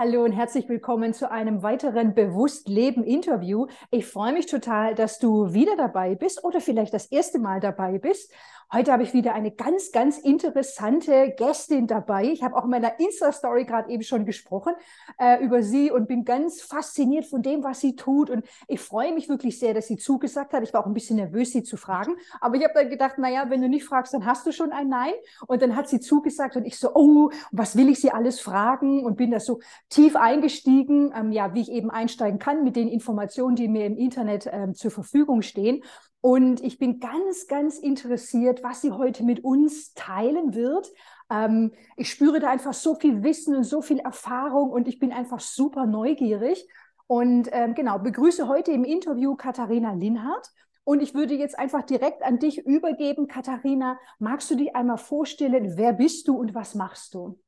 [0.00, 3.66] Hallo und herzlich willkommen zu einem weiteren Bewusst Leben Interview.
[3.90, 7.98] Ich freue mich total, dass du wieder dabei bist oder vielleicht das erste Mal dabei
[7.98, 8.32] bist.
[8.70, 12.24] Heute habe ich wieder eine ganz, ganz interessante Gästin dabei.
[12.24, 14.74] Ich habe auch in meiner Insta-Story gerade eben schon gesprochen
[15.18, 18.28] äh, über sie und bin ganz fasziniert von dem, was sie tut.
[18.28, 20.62] Und ich freue mich wirklich sehr, dass sie zugesagt hat.
[20.64, 22.16] Ich war auch ein bisschen nervös, sie zu fragen.
[22.42, 24.90] Aber ich habe dann gedacht, naja, wenn du nicht fragst, dann hast du schon ein
[24.90, 25.14] Nein.
[25.46, 29.02] Und dann hat sie zugesagt und ich so, oh, was will ich sie alles fragen?
[29.02, 32.88] Und bin da so tief eingestiegen, ähm, ja, wie ich eben einsteigen kann mit den
[32.88, 35.82] Informationen, die mir im Internet ähm, zur Verfügung stehen.
[36.20, 40.90] Und ich bin ganz, ganz interessiert, was sie heute mit uns teilen wird.
[41.30, 45.12] Ähm, ich spüre da einfach so viel Wissen und so viel Erfahrung und ich bin
[45.12, 46.68] einfach super neugierig.
[47.06, 50.48] Und ähm, genau, begrüße heute im Interview Katharina Linhardt.
[50.84, 53.28] Und ich würde jetzt einfach direkt an dich übergeben.
[53.28, 57.38] Katharina, magst du dich einmal vorstellen, wer bist du und was machst du?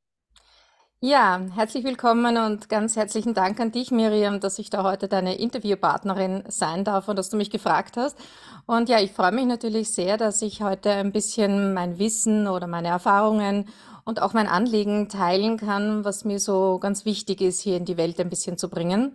[1.02, 5.38] Ja, herzlich willkommen und ganz herzlichen Dank an dich, Miriam, dass ich da heute deine
[5.38, 8.18] Interviewpartnerin sein darf und dass du mich gefragt hast.
[8.66, 12.66] Und ja, ich freue mich natürlich sehr, dass ich heute ein bisschen mein Wissen oder
[12.66, 13.70] meine Erfahrungen
[14.04, 17.96] und auch mein Anliegen teilen kann, was mir so ganz wichtig ist, hier in die
[17.96, 19.14] Welt ein bisschen zu bringen.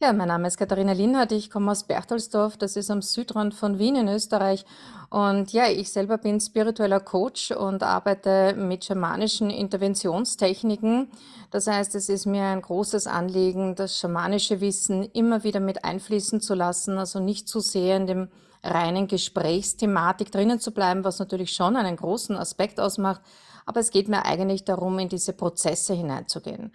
[0.00, 3.78] Ja, mein Name ist Katharina Linhardt, ich komme aus Berchtesdorf, das ist am Südrand von
[3.78, 4.66] Wien in Österreich.
[5.08, 11.10] Und ja, ich selber bin spiritueller Coach und arbeite mit schamanischen Interventionstechniken.
[11.52, 16.40] Das heißt, es ist mir ein großes Anliegen, das schamanische Wissen immer wieder mit einfließen
[16.40, 18.28] zu lassen, also nicht zu sehr in dem
[18.64, 23.22] reinen Gesprächsthematik drinnen zu bleiben, was natürlich schon einen großen Aspekt ausmacht.
[23.64, 26.72] Aber es geht mir eigentlich darum, in diese Prozesse hineinzugehen.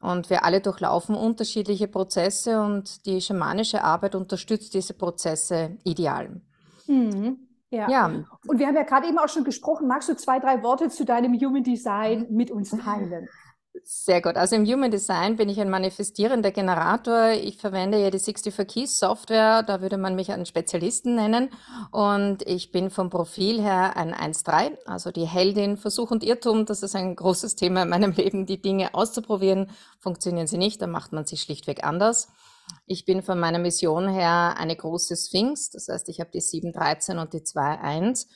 [0.00, 6.40] Und wir alle durchlaufen unterschiedliche Prozesse und die schamanische Arbeit unterstützt diese Prozesse ideal.
[6.86, 7.48] Mhm.
[7.70, 7.90] Ja.
[7.90, 8.06] ja.
[8.46, 9.88] Und wir haben ja gerade eben auch schon gesprochen.
[9.88, 13.28] Magst du zwei, drei Worte zu deinem Human Design mit uns teilen?
[13.84, 14.36] Sehr gut.
[14.36, 17.30] Also im Human Design bin ich ein manifestierender Generator.
[17.32, 19.62] Ich verwende ja die 64 Keys Software.
[19.62, 21.50] Da würde man mich einen Spezialisten nennen.
[21.90, 26.66] Und ich bin vom Profil her ein 1-3, also die Heldin Versuch und Irrtum.
[26.66, 29.70] Das ist ein großes Thema in meinem Leben, die Dinge auszuprobieren.
[29.98, 32.28] Funktionieren sie nicht, dann macht man sie schlichtweg anders.
[32.86, 35.70] Ich bin von meiner Mission her eine große Sphinx.
[35.70, 38.26] Das heißt, ich habe die 7-13 und die 2-1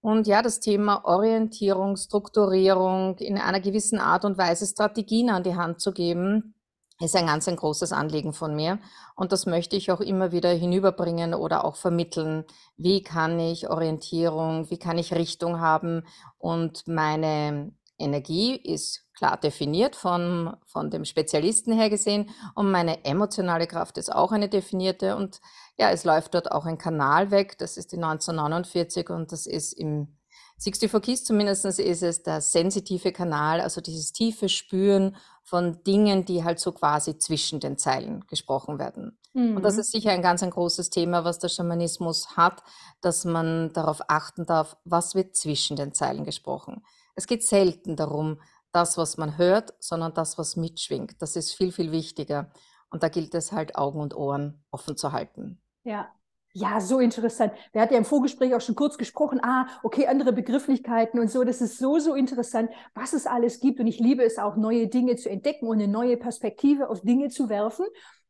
[0.00, 5.56] und ja, das Thema Orientierung, Strukturierung, in einer gewissen Art und Weise Strategien an die
[5.56, 6.54] Hand zu geben,
[7.00, 8.80] ist ein ganz ein großes Anliegen von mir.
[9.14, 12.44] Und das möchte ich auch immer wieder hinüberbringen oder auch vermitteln.
[12.76, 16.04] Wie kann ich Orientierung, wie kann ich Richtung haben?
[16.38, 23.66] Und meine Energie ist klar definiert von, von dem Spezialisten her gesehen und meine emotionale
[23.66, 25.40] Kraft ist auch eine definierte und
[25.78, 29.72] ja, es läuft dort auch ein Kanal weg, das ist die 1949 und das ist
[29.72, 30.18] im
[30.60, 36.42] 64 Keys zumindest ist es der sensitive Kanal, also dieses tiefe Spüren von Dingen, die
[36.44, 39.18] halt so quasi zwischen den Zeilen gesprochen werden.
[39.34, 39.56] Mhm.
[39.56, 39.80] Und das mhm.
[39.80, 42.62] ist sicher ein ganz ein großes Thema, was der Schamanismus hat,
[43.00, 46.84] dass man darauf achten darf, was wird zwischen den Zeilen gesprochen.
[47.14, 48.40] Es geht selten darum,
[48.72, 51.22] das, was man hört, sondern das, was mitschwingt.
[51.22, 52.50] Das ist viel, viel wichtiger.
[52.90, 55.60] Und da gilt es halt, Augen und Ohren offen zu halten.
[55.88, 56.12] Ja.
[56.52, 57.52] Ja, so interessant.
[57.72, 59.38] Wir hatten ja im Vorgespräch auch schon kurz gesprochen.
[59.42, 61.44] Ah, okay, andere Begrifflichkeiten und so.
[61.44, 63.80] Das ist so, so interessant, was es alles gibt.
[63.80, 67.28] Und ich liebe es auch, neue Dinge zu entdecken und eine neue Perspektive auf Dinge
[67.28, 67.86] zu werfen.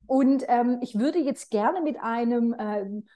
[0.07, 3.09] Und ähm, ich würde jetzt gerne mit einem ähm,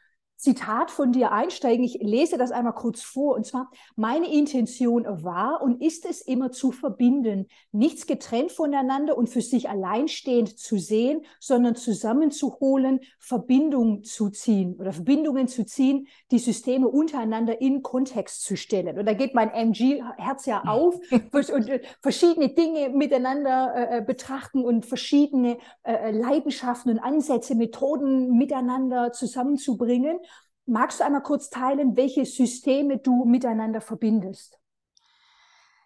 [0.43, 1.85] Zitat von dir einsteigen.
[1.85, 3.37] Ich lese das einmal kurz vor.
[3.37, 9.29] Und zwar, meine Intention war und ist es immer zu verbinden, nichts getrennt voneinander und
[9.29, 16.41] für sich alleinstehend zu sehen, sondern zusammenzuholen, Verbindungen zu ziehen oder Verbindungen zu ziehen, die
[16.41, 18.99] Systeme untereinander in Kontext zu stellen.
[18.99, 20.97] Und da geht mein MG-Herz ja auf
[21.33, 28.37] und äh, verschiedene Dinge miteinander äh, äh, betrachten und verschiedene äh, Leidenschaften und Ansätze, Methoden
[28.37, 30.19] miteinander zusammenzubringen.
[30.67, 34.59] Magst du einmal kurz teilen, welche Systeme du miteinander verbindest?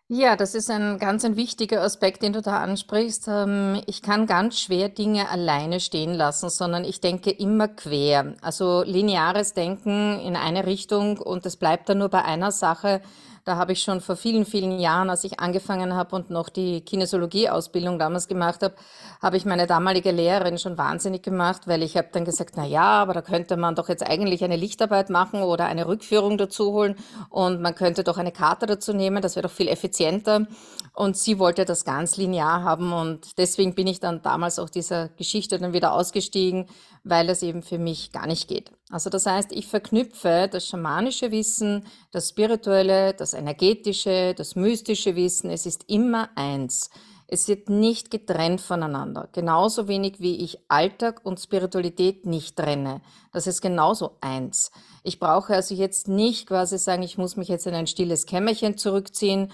[0.08, 3.26] Ja, das ist ein ganz ein wichtiger Aspekt, den du da ansprichst.
[3.26, 8.34] Ähm, ich kann ganz schwer Dinge alleine stehen lassen, sondern ich denke immer quer.
[8.40, 13.00] Also lineares Denken in eine Richtung und es bleibt dann nur bei einer Sache
[13.46, 16.80] da habe ich schon vor vielen, vielen Jahren, als ich angefangen habe und noch die
[16.80, 18.74] Kinesiologie-Ausbildung damals gemacht habe,
[19.22, 22.82] habe ich meine damalige Lehrerin schon wahnsinnig gemacht, weil ich habe dann gesagt, na ja,
[22.82, 26.96] aber da könnte man doch jetzt eigentlich eine Lichtarbeit machen oder eine Rückführung dazu holen
[27.30, 30.48] und man könnte doch eine Karte dazu nehmen, das wäre doch viel effizienter.
[30.92, 35.08] Und sie wollte das ganz linear haben und deswegen bin ich dann damals auch dieser
[35.10, 36.66] Geschichte dann wieder ausgestiegen,
[37.04, 38.72] weil das eben für mich gar nicht geht.
[38.90, 45.50] Also das heißt, ich verknüpfe das schamanische Wissen, das spirituelle, das energetische, das mystische Wissen.
[45.50, 46.90] Es ist immer eins.
[47.28, 49.28] Es wird nicht getrennt voneinander.
[49.32, 53.00] Genauso wenig wie ich Alltag und Spiritualität nicht trenne.
[53.32, 54.70] Das ist genauso eins.
[55.02, 58.78] Ich brauche also jetzt nicht quasi sagen, ich muss mich jetzt in ein stilles Kämmerchen
[58.78, 59.50] zurückziehen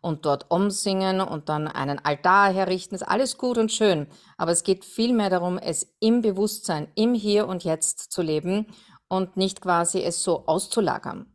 [0.00, 2.94] und dort umsingen und dann einen Altar herrichten.
[2.94, 4.06] Ist alles gut und schön.
[4.36, 8.66] Aber es geht vielmehr darum, es im Bewusstsein, im Hier und Jetzt zu leben
[9.08, 11.26] und nicht quasi es so auszulagern.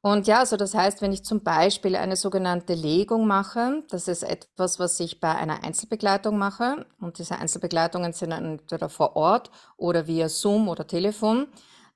[0.00, 4.22] Und ja, also das heißt, wenn ich zum Beispiel eine sogenannte Legung mache, das ist
[4.22, 6.84] etwas, was ich bei einer Einzelbegleitung mache.
[7.00, 11.46] Und diese Einzelbegleitungen sind entweder vor Ort oder via Zoom oder Telefon.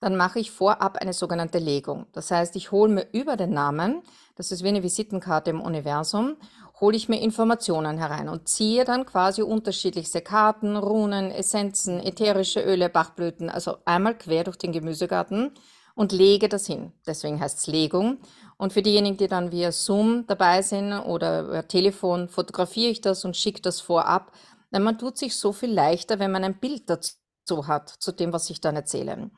[0.01, 2.07] Dann mache ich vorab eine sogenannte Legung.
[2.13, 4.03] Das heißt, ich hole mir über den Namen,
[4.37, 6.37] das ist wie eine Visitenkarte im Universum,
[6.81, 12.89] hole ich mir Informationen herein und ziehe dann quasi unterschiedlichste Karten, Runen, Essenzen, ätherische Öle,
[12.89, 15.53] Bachblüten, also einmal quer durch den Gemüsegarten
[15.97, 16.93] und lege das hin.
[17.05, 18.19] Deswegen heißt es Legung.
[18.57, 23.37] Und für diejenigen, die dann via Zoom dabei sind oder Telefon, fotografiere ich das und
[23.37, 24.31] schicke das vorab.
[24.73, 28.33] Denn man tut sich so viel leichter, wenn man ein Bild dazu hat, zu dem,
[28.33, 29.31] was ich dann erzähle.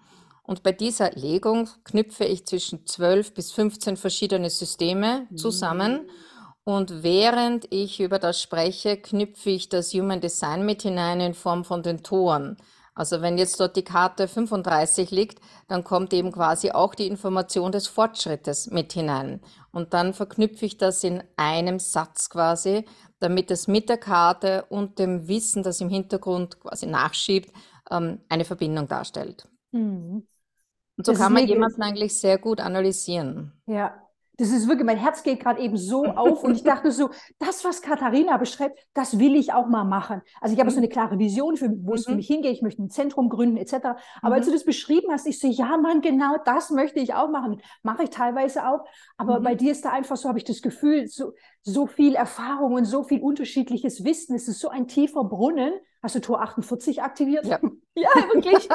[0.51, 5.93] Und bei dieser Legung knüpfe ich zwischen 12 bis 15 verschiedene Systeme zusammen.
[5.93, 6.11] Mhm.
[6.65, 11.65] Und während ich über das spreche, knüpfe ich das Human Design mit hinein in Form
[11.65, 12.57] von den Toren.
[12.97, 17.71] Also wenn jetzt dort die Karte 35 liegt, dann kommt eben quasi auch die Information
[17.71, 19.41] des Fortschrittes mit hinein.
[19.71, 22.87] Und dann verknüpfe ich das in einem Satz quasi,
[23.21, 27.53] damit es mit der Karte und dem Wissen, das im Hintergrund quasi nachschiebt,
[27.89, 29.47] ähm, eine Verbindung darstellt.
[29.71, 30.27] Mhm.
[31.01, 33.53] Und so das kann man jemanden eigentlich sehr gut analysieren.
[33.65, 33.95] Ja,
[34.37, 37.09] das ist wirklich, mein Herz geht gerade eben so auf und ich dachte so,
[37.39, 40.21] das, was Katharina beschreibt, das will ich auch mal machen.
[40.43, 40.75] Also ich habe mhm.
[40.75, 42.11] so eine klare Vision, für, wo es mhm.
[42.11, 42.53] für mich hingeht.
[42.53, 43.75] Ich möchte ein Zentrum gründen etc.
[44.21, 44.33] Aber mhm.
[44.33, 47.63] als du das beschrieben hast, ich so, ja Mann, genau das möchte ich auch machen.
[47.83, 48.85] Mache ich teilweise auch.
[49.17, 49.45] Aber mhm.
[49.45, 51.33] bei dir ist da einfach so, habe ich das Gefühl, so,
[51.63, 54.35] so viel Erfahrung und so viel unterschiedliches Wissen.
[54.35, 55.73] Es ist so ein tiefer Brunnen.
[56.03, 57.47] Hast du Tor 48 aktiviert?
[57.47, 57.61] Ja,
[57.95, 58.69] ja wirklich.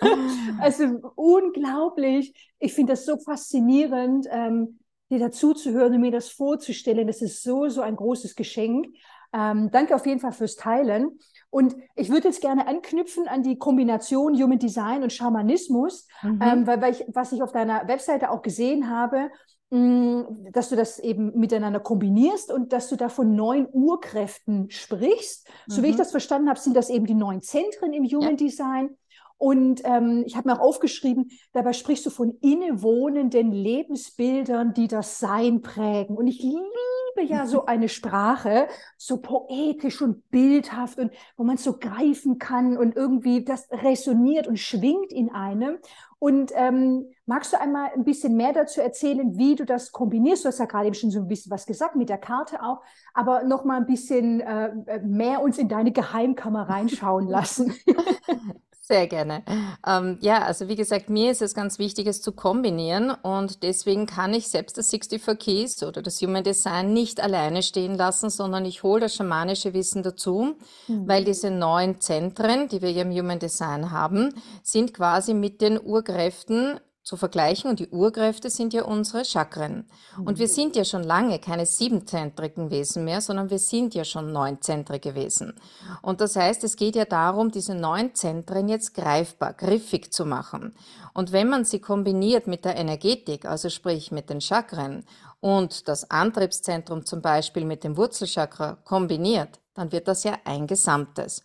[0.60, 2.34] also unglaublich.
[2.58, 4.80] Ich finde das so faszinierend, ähm,
[5.10, 7.06] dir dazuzuhören und mir das vorzustellen.
[7.06, 8.88] Das ist so, so ein großes Geschenk.
[9.32, 11.18] Ähm, danke auf jeden Fall fürs Teilen.
[11.50, 16.40] Und ich würde jetzt gerne anknüpfen an die Kombination Human Design und Schamanismus, mhm.
[16.42, 19.30] ähm, weil, weil ich, was ich auf deiner Webseite auch gesehen habe,
[19.70, 25.48] dass du das eben miteinander kombinierst und dass du da von neun Urkräften sprichst.
[25.48, 25.72] Mhm.
[25.72, 25.98] So wie ich mhm.
[25.98, 28.36] das verstanden habe, sind das eben die neun Zentren im Human ja.
[28.36, 28.96] Design.
[29.38, 35.18] Und ähm, ich habe mir auch aufgeschrieben, dabei sprichst du von innewohnenden Lebensbildern, die das
[35.18, 36.14] Sein prägen.
[36.16, 38.68] Und ich liebe ja so eine Sprache,
[38.98, 44.58] so poetisch und bildhaft und wo man so greifen kann und irgendwie das resoniert und
[44.58, 45.78] schwingt in einem.
[46.20, 50.44] Und ähm, magst du einmal ein bisschen mehr dazu erzählen, wie du das kombinierst?
[50.44, 52.82] Du hast ja gerade eben schon so ein bisschen was gesagt mit der Karte auch,
[53.14, 57.74] aber noch mal ein bisschen äh, mehr uns in deine Geheimkammer reinschauen lassen.
[58.90, 59.44] Sehr gerne.
[59.86, 64.06] Ähm, ja, also wie gesagt, mir ist es ganz wichtig, es zu kombinieren und deswegen
[64.06, 68.64] kann ich selbst das 64 Keys oder das Human Design nicht alleine stehen lassen, sondern
[68.64, 70.56] ich hole das schamanische Wissen dazu,
[70.88, 71.06] mhm.
[71.06, 74.34] weil diese neuen Zentren, die wir im Human Design haben,
[74.64, 77.70] sind quasi mit den Urkräften zu vergleichen.
[77.70, 79.88] Und die Urkräfte sind ja unsere Chakren.
[80.18, 80.52] Und wir mhm.
[80.52, 85.54] sind ja schon lange keine siebenzentrigen Wesen mehr, sondern wir sind ja schon neunzentrige Wesen.
[86.02, 90.74] Und das heißt, es geht ja darum, diese neun Zentren jetzt greifbar, griffig zu machen.
[91.14, 95.04] Und wenn man sie kombiniert mit der Energetik, also sprich mit den Chakren
[95.40, 101.42] und das Antriebszentrum zum Beispiel mit dem Wurzelchakra kombiniert, dann wird das ja ein Gesamtes.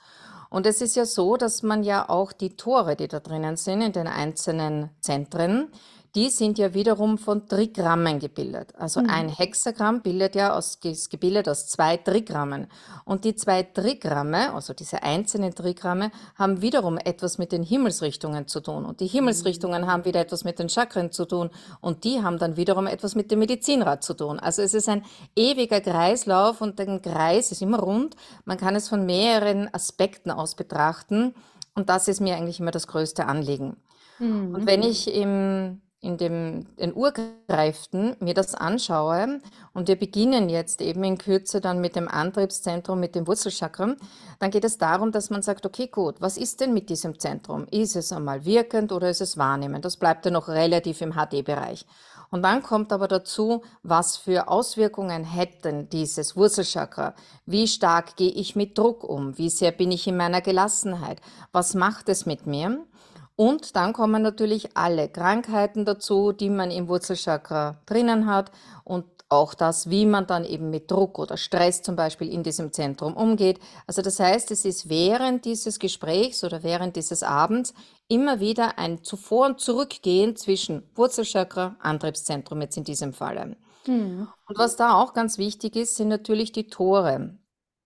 [0.49, 3.81] Und es ist ja so, dass man ja auch die Tore, die da drinnen sind,
[3.81, 5.69] in den einzelnen Zentren,
[6.15, 8.73] die sind ja wiederum von Trigrammen gebildet.
[8.77, 9.09] Also mhm.
[9.09, 12.67] ein Hexagramm bildet ja aus, ist gebildet aus zwei Trigrammen.
[13.03, 18.61] Und die zwei Trigramme, also diese einzelnen Trigramme, haben wiederum etwas mit den Himmelsrichtungen zu
[18.61, 18.85] tun.
[18.85, 19.87] Und die Himmelsrichtungen mhm.
[19.87, 21.49] haben wieder etwas mit den Chakren zu tun.
[21.81, 24.39] Und die haben dann wiederum etwas mit dem Medizinrad zu tun.
[24.39, 25.03] Also es ist ein
[25.35, 28.15] ewiger Kreislauf und der Kreis ist immer rund.
[28.45, 31.35] Man kann es von mehreren Aspekten aus betrachten.
[31.73, 33.75] Und das ist mir eigentlich immer das größte Anliegen.
[34.19, 34.55] Mhm.
[34.55, 39.39] Und wenn ich im in dem, den Urkräften mir das anschaue
[39.73, 43.97] und wir beginnen jetzt eben in Kürze dann mit dem Antriebszentrum, mit dem Wurzelchakram,
[44.39, 47.65] dann geht es darum, dass man sagt, okay, gut, was ist denn mit diesem Zentrum?
[47.71, 49.83] Ist es einmal wirkend oder ist es wahrnehmend?
[49.83, 51.87] Das bleibt ja noch relativ im HD-Bereich.
[52.29, 57.15] Und dann kommt aber dazu, was für Auswirkungen hätten dieses Wurzelchakra?
[57.45, 59.37] Wie stark gehe ich mit Druck um?
[59.37, 61.21] Wie sehr bin ich in meiner Gelassenheit?
[61.51, 62.85] Was macht es mit mir?
[63.35, 68.51] Und dann kommen natürlich alle Krankheiten dazu, die man im Wurzelchakra drinnen hat
[68.83, 72.71] und auch das, wie man dann eben mit Druck oder Stress zum Beispiel in diesem
[72.71, 73.59] Zentrum umgeht.
[73.87, 77.73] Also das heißt, es ist während dieses Gesprächs oder während dieses Abends
[78.07, 83.57] immer wieder ein Zuvor- und Zurückgehen zwischen Wurzelchakra, Antriebszentrum jetzt in diesem Falle.
[83.87, 84.27] Mhm.
[84.47, 87.37] Und was da auch ganz wichtig ist, sind natürlich die Tore,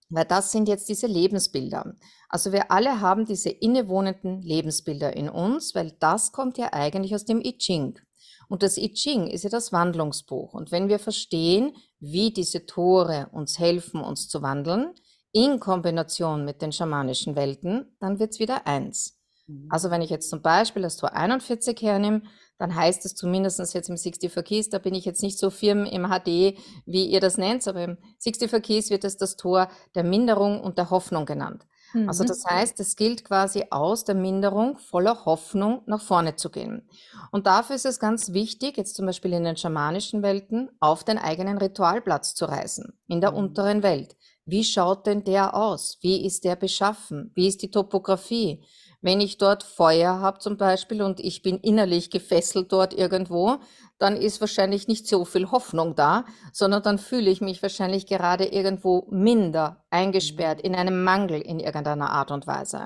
[0.09, 1.95] weil das sind jetzt diese Lebensbilder.
[2.27, 7.25] Also wir alle haben diese innewohnenden Lebensbilder in uns, weil das kommt ja eigentlich aus
[7.25, 7.99] dem I Ching.
[8.47, 10.53] Und das I Ching ist ja das Wandlungsbuch.
[10.53, 14.93] Und wenn wir verstehen, wie diese Tore uns helfen, uns zu wandeln,
[15.31, 19.19] in Kombination mit den schamanischen Welten, dann wird's wieder eins.
[19.45, 19.67] Mhm.
[19.69, 22.23] Also wenn ich jetzt zum Beispiel das Tor 41 hernehme,
[22.59, 25.85] dann heißt es zumindest jetzt im 64 Keys, da bin ich jetzt nicht so firm
[25.85, 30.03] im HD, wie ihr das nennt, aber im 64 Keys wird es das Tor der
[30.03, 31.65] Minderung und der Hoffnung genannt.
[32.05, 32.27] Also mhm.
[32.27, 36.87] das heißt, es gilt quasi aus der Minderung voller Hoffnung nach vorne zu gehen.
[37.31, 41.17] Und dafür ist es ganz wichtig, jetzt zum Beispiel in den schamanischen Welten, auf den
[41.17, 43.37] eigenen Ritualplatz zu reisen, in der mhm.
[43.37, 44.15] unteren Welt.
[44.45, 45.97] Wie schaut denn der aus?
[46.01, 47.31] Wie ist der beschaffen?
[47.35, 48.63] Wie ist die Topografie?
[49.01, 53.59] Wenn ich dort Feuer habe zum Beispiel und ich bin innerlich gefesselt dort irgendwo,
[53.97, 58.45] dann ist wahrscheinlich nicht so viel Hoffnung da, sondern dann fühle ich mich wahrscheinlich gerade
[58.45, 62.79] irgendwo minder eingesperrt, in einem Mangel in irgendeiner Art und Weise.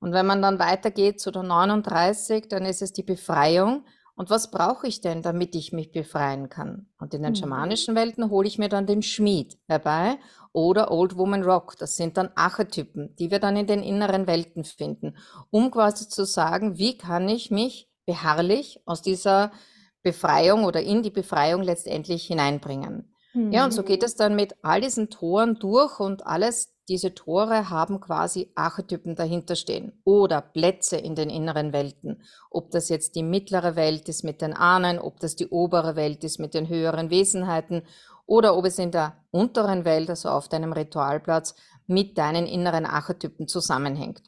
[0.00, 3.84] Und wenn man dann weitergeht zu der 39, dann ist es die Befreiung.
[4.20, 6.90] Und was brauche ich denn, damit ich mich befreien kann?
[6.98, 7.36] Und in den mhm.
[7.36, 10.18] schamanischen Welten hole ich mir dann den Schmied herbei
[10.52, 11.78] oder Old Woman Rock.
[11.78, 15.16] Das sind dann Archetypen, die wir dann in den inneren Welten finden,
[15.48, 19.52] um quasi zu sagen, wie kann ich mich beharrlich aus dieser
[20.02, 23.14] Befreiung oder in die Befreiung letztendlich hineinbringen.
[23.32, 23.52] Mhm.
[23.52, 27.70] Ja, und so geht es dann mit all diesen Toren durch und alles, diese Tore
[27.70, 32.24] haben quasi Archetypen dahinter stehen oder Plätze in den inneren Welten.
[32.50, 36.24] Ob das jetzt die mittlere Welt ist mit den Ahnen, ob das die obere Welt
[36.24, 37.84] ist mit den höheren Wesenheiten
[38.26, 41.54] oder ob es in der unteren Welt, also auf deinem Ritualplatz,
[41.86, 44.22] mit deinen inneren Archetypen zusammenhängt.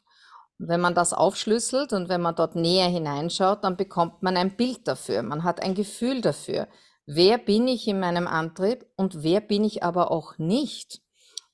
[0.57, 4.87] Wenn man das aufschlüsselt und wenn man dort näher hineinschaut, dann bekommt man ein Bild
[4.87, 5.21] dafür.
[5.21, 6.69] Man hat ein Gefühl dafür.
[7.05, 11.02] Wer bin ich in meinem Antrieb und wer bin ich aber auch nicht?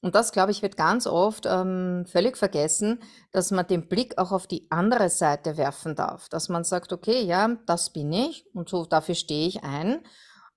[0.01, 3.01] Und das, glaube ich, wird ganz oft ähm, völlig vergessen,
[3.31, 6.29] dass man den Blick auch auf die andere Seite werfen darf.
[6.29, 10.01] Dass man sagt, okay, ja, das bin ich und so dafür stehe ich ein,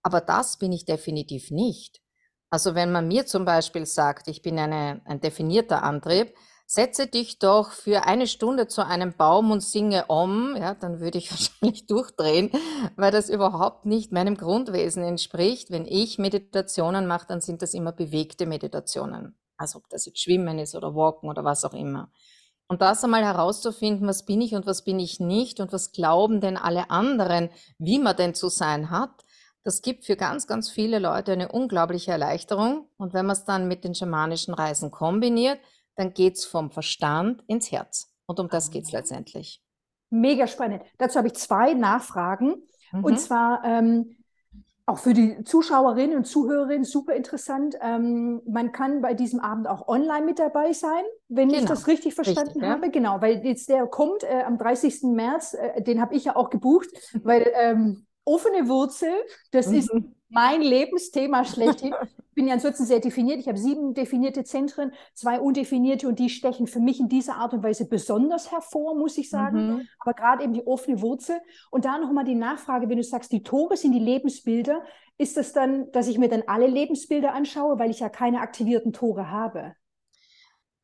[0.03, 2.01] aber das bin ich definitiv nicht.
[2.51, 6.35] Also wenn man mir zum Beispiel sagt, ich bin eine, ein definierter Antrieb,
[6.73, 11.19] setze dich doch für eine Stunde zu einem Baum und singe Om, ja, dann würde
[11.19, 12.51] ich wahrscheinlich durchdrehen,
[12.97, 15.71] weil das überhaupt nicht meinem Grundwesen entspricht.
[15.71, 19.37] Wenn ich Meditationen mache, dann sind das immer bewegte Meditationen.
[19.59, 22.11] Also ob das jetzt Schwimmen ist oder Walken oder was auch immer.
[22.69, 26.41] Und das einmal herauszufinden, was bin ich und was bin ich nicht und was glauben
[26.41, 29.11] denn alle anderen, wie man denn zu sein hat,
[29.63, 32.89] das gibt für ganz, ganz viele Leute eine unglaubliche Erleichterung.
[32.97, 35.59] Und wenn man es dann mit den schamanischen Reisen kombiniert,
[35.97, 38.13] dann geht es vom Verstand ins Herz.
[38.27, 39.63] Und um das geht es letztendlich.
[40.11, 40.83] Mega spannend.
[40.99, 42.63] Dazu habe ich zwei Nachfragen.
[42.93, 43.05] Mhm.
[43.05, 44.17] Und zwar ähm,
[44.85, 47.77] auch für die Zuschauerinnen und Zuhörerinnen super interessant.
[47.81, 51.61] Ähm, man kann bei diesem Abend auch online mit dabei sein, wenn genau.
[51.61, 52.87] ich das richtig verstanden richtig, habe.
[52.87, 52.93] Ja.
[52.93, 55.05] Genau, weil jetzt der kommt äh, am 30.
[55.05, 56.89] März, äh, den habe ich ja auch gebucht,
[57.23, 59.13] weil ähm, offene Wurzel,
[59.51, 59.75] das mhm.
[59.75, 59.91] ist
[60.29, 61.95] mein Lebensthema schlechthin.
[62.33, 63.41] Ich bin ja ansonsten sehr definiert.
[63.41, 67.53] Ich habe sieben definierte Zentren, zwei undefinierte und die stechen für mich in dieser Art
[67.53, 69.67] und Weise besonders hervor, muss ich sagen.
[69.67, 69.89] Mhm.
[69.99, 71.37] Aber gerade eben die offene Wurzel.
[71.71, 74.83] Und da nochmal die Nachfrage, wenn du sagst, die Tore sind die Lebensbilder,
[75.19, 78.95] ist das dann, dass ich mir dann alle Lebensbilder anschaue, weil ich ja keine aktivierten
[78.95, 79.75] Tore habe?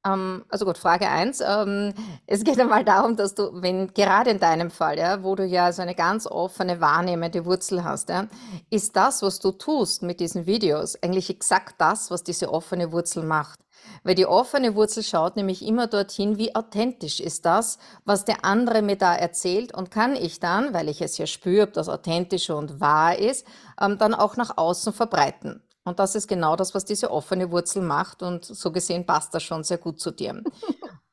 [0.07, 1.41] Ähm, also gut, Frage eins.
[1.41, 1.93] Ähm,
[2.27, 5.73] es geht einmal darum, dass du, wenn gerade in deinem Fall, ja, wo du ja
[5.73, 8.29] so eine ganz offene, wahrnehmende Wurzel hast, ja,
[8.71, 13.25] ist das, was du tust mit diesen Videos, eigentlich exakt das, was diese offene Wurzel
[13.25, 13.59] macht.
[14.03, 18.83] Weil die offene Wurzel schaut nämlich immer dorthin, wie authentisch ist das, was der andere
[18.83, 22.51] mir da erzählt und kann ich dann, weil ich es ja spüre, ob das authentisch
[22.51, 23.47] und wahr ist,
[23.81, 25.63] ähm, dann auch nach außen verbreiten.
[25.89, 28.23] Und das ist genau das, was diese offene Wurzel macht.
[28.23, 30.43] Und so gesehen passt das schon sehr gut zu dir.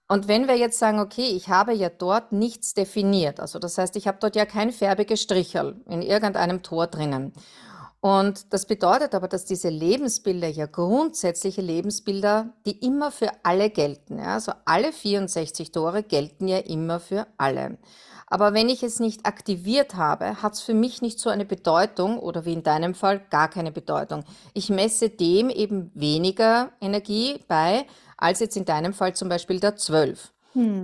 [0.07, 3.95] Und wenn wir jetzt sagen, okay, ich habe ja dort nichts definiert, also das heißt,
[3.95, 7.33] ich habe dort ja kein färbiges Strichel in irgendeinem Tor drinnen.
[8.01, 14.19] Und das bedeutet aber, dass diese Lebensbilder ja grundsätzliche Lebensbilder, die immer für alle gelten.
[14.19, 14.35] Ja?
[14.35, 17.79] Also alle 64 Tore gelten ja immer für alle.
[18.27, 22.17] Aber wenn ich es nicht aktiviert habe, hat es für mich nicht so eine Bedeutung
[22.19, 24.23] oder wie in deinem Fall gar keine Bedeutung.
[24.53, 27.85] Ich messe dem eben weniger Energie bei,
[28.17, 30.31] als jetzt in deinem Fall zum Beispiel der 12.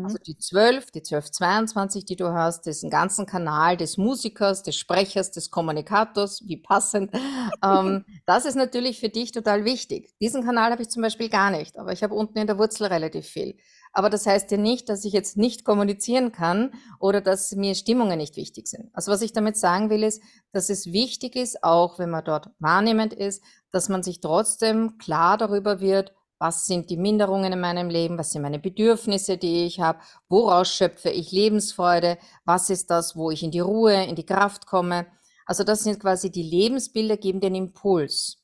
[0.04, 5.32] Also die 12, die 1222, die du hast, diesen ganzen Kanal des Musikers, des Sprechers,
[5.32, 7.12] des Kommunikators, wie passend.
[7.64, 10.10] Ähm, das ist natürlich für dich total wichtig.
[10.20, 12.88] Diesen Kanal habe ich zum Beispiel gar nicht, aber ich habe unten in der Wurzel
[12.88, 13.56] relativ viel.
[13.94, 18.18] Aber das heißt ja nicht, dass ich jetzt nicht kommunizieren kann oder dass mir Stimmungen
[18.18, 18.90] nicht wichtig sind.
[18.94, 20.22] Also was ich damit sagen will, ist,
[20.54, 25.38] dass es wichtig ist, auch wenn man dort wahrnehmend ist, dass man sich trotzdem klar
[25.38, 29.80] darüber wird, was sind die Minderungen in meinem Leben, was sind meine Bedürfnisse, die ich
[29.80, 34.26] habe, woraus schöpfe ich Lebensfreude, was ist das, wo ich in die Ruhe, in die
[34.26, 35.06] Kraft komme.
[35.46, 38.41] Also das sind quasi die Lebensbilder, geben den Impuls.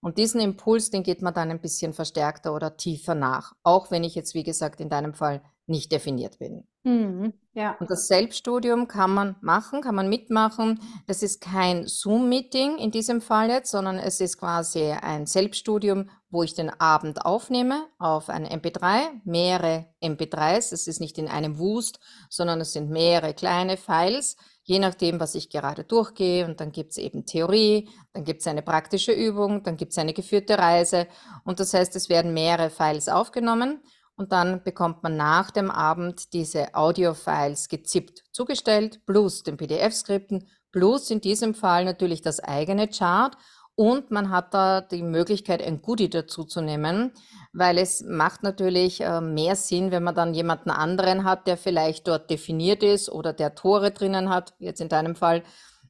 [0.00, 4.04] Und diesen Impuls, den geht man dann ein bisschen verstärkter oder tiefer nach, auch wenn
[4.04, 6.64] ich jetzt, wie gesagt, in deinem Fall nicht definiert bin.
[6.82, 7.76] Mhm, ja.
[7.78, 10.80] Und das Selbststudium kann man machen, kann man mitmachen.
[11.06, 16.42] Das ist kein Zoom-Meeting in diesem Fall jetzt, sondern es ist quasi ein Selbststudium, wo
[16.42, 20.72] ich den Abend aufnehme auf ein MP3, mehrere MP3s.
[20.72, 25.34] Es ist nicht in einem Wust, sondern es sind mehrere kleine Files, je nachdem, was
[25.34, 26.44] ich gerade durchgehe.
[26.44, 29.98] Und dann gibt es eben Theorie, dann gibt es eine praktische Übung, dann gibt es
[29.98, 31.06] eine geführte Reise.
[31.44, 33.80] Und das heißt, es werden mehrere Files aufgenommen
[34.20, 41.10] und dann bekommt man nach dem Abend diese Audio-Files gezippt zugestellt, plus den PDF-Skripten, plus
[41.10, 43.34] in diesem Fall natürlich das eigene Chart
[43.80, 47.12] und man hat da die Möglichkeit, ein Goodie dazu zu nehmen,
[47.54, 52.06] weil es macht natürlich äh, mehr Sinn, wenn man dann jemanden anderen hat, der vielleicht
[52.06, 55.42] dort definiert ist oder der Tore drinnen hat, jetzt in deinem Fall.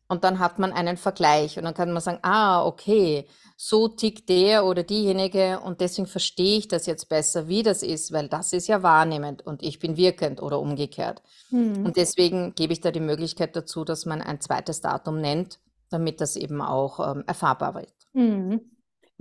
[0.06, 4.28] Und dann hat man einen Vergleich und dann kann man sagen, ah, okay, so tickt
[4.28, 8.52] der oder diejenige und deswegen verstehe ich das jetzt besser, wie das ist, weil das
[8.52, 11.22] ist ja wahrnehmend und ich bin wirkend oder umgekehrt.
[11.50, 11.86] Mhm.
[11.86, 15.58] Und deswegen gebe ich da die Möglichkeit dazu, dass man ein zweites Datum nennt
[15.90, 17.92] damit das eben auch ähm, erfahrbar wird.
[18.12, 18.60] Mhm.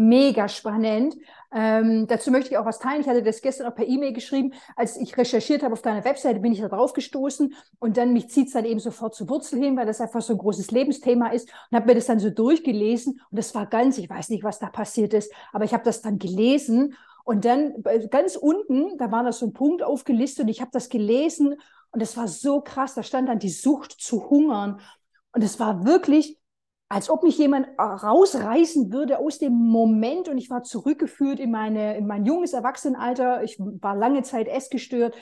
[0.01, 1.17] Mega spannend.
[1.53, 3.01] Ähm, dazu möchte ich auch was teilen.
[3.01, 4.53] Ich hatte das gestern auch per E-Mail geschrieben.
[4.77, 8.29] Als ich recherchiert habe auf deiner Webseite, bin ich da drauf gestoßen und dann mich
[8.29, 11.27] zieht es dann eben sofort zur Wurzel hin, weil das einfach so ein großes Lebensthema
[11.31, 14.45] ist und habe mir das dann so durchgelesen und das war ganz, ich weiß nicht,
[14.45, 16.95] was da passiert ist, aber ich habe das dann gelesen
[17.25, 20.71] und dann äh, ganz unten, da war da so ein Punkt aufgelistet und ich habe
[20.71, 21.55] das gelesen
[21.91, 22.95] und das war so krass.
[22.95, 24.79] Da stand dann die Sucht zu hungern
[25.33, 26.38] und es war wirklich
[26.89, 31.95] als ob mich jemand rausreißen würde aus dem Moment und ich war zurückgeführt in, meine,
[31.95, 33.43] in mein junges Erwachsenenalter.
[33.43, 35.15] Ich war lange Zeit essgestört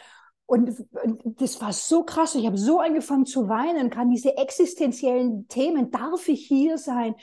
[0.45, 2.35] und, und das war so krass.
[2.35, 7.15] Ich habe so angefangen zu weinen, kann diese existenziellen Themen, darf ich hier sein?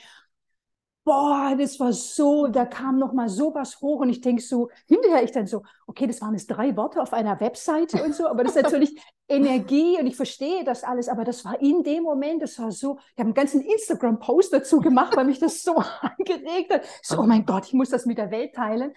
[1.05, 5.23] Boah, das war so, da kam noch mal sowas hoch und ich denke so, hinterher
[5.23, 8.43] ich dann so, okay, das waren jetzt drei Worte auf einer Webseite und so, aber
[8.43, 12.41] das ist natürlich Energie und ich verstehe das alles, aber das war in dem Moment,
[12.41, 16.73] das war so, ich habe einen ganzen Instagram-Post dazu gemacht, weil mich das so angeregt
[16.73, 16.83] hat.
[17.03, 18.93] So, oh mein Gott, ich muss das mit der Welt teilen,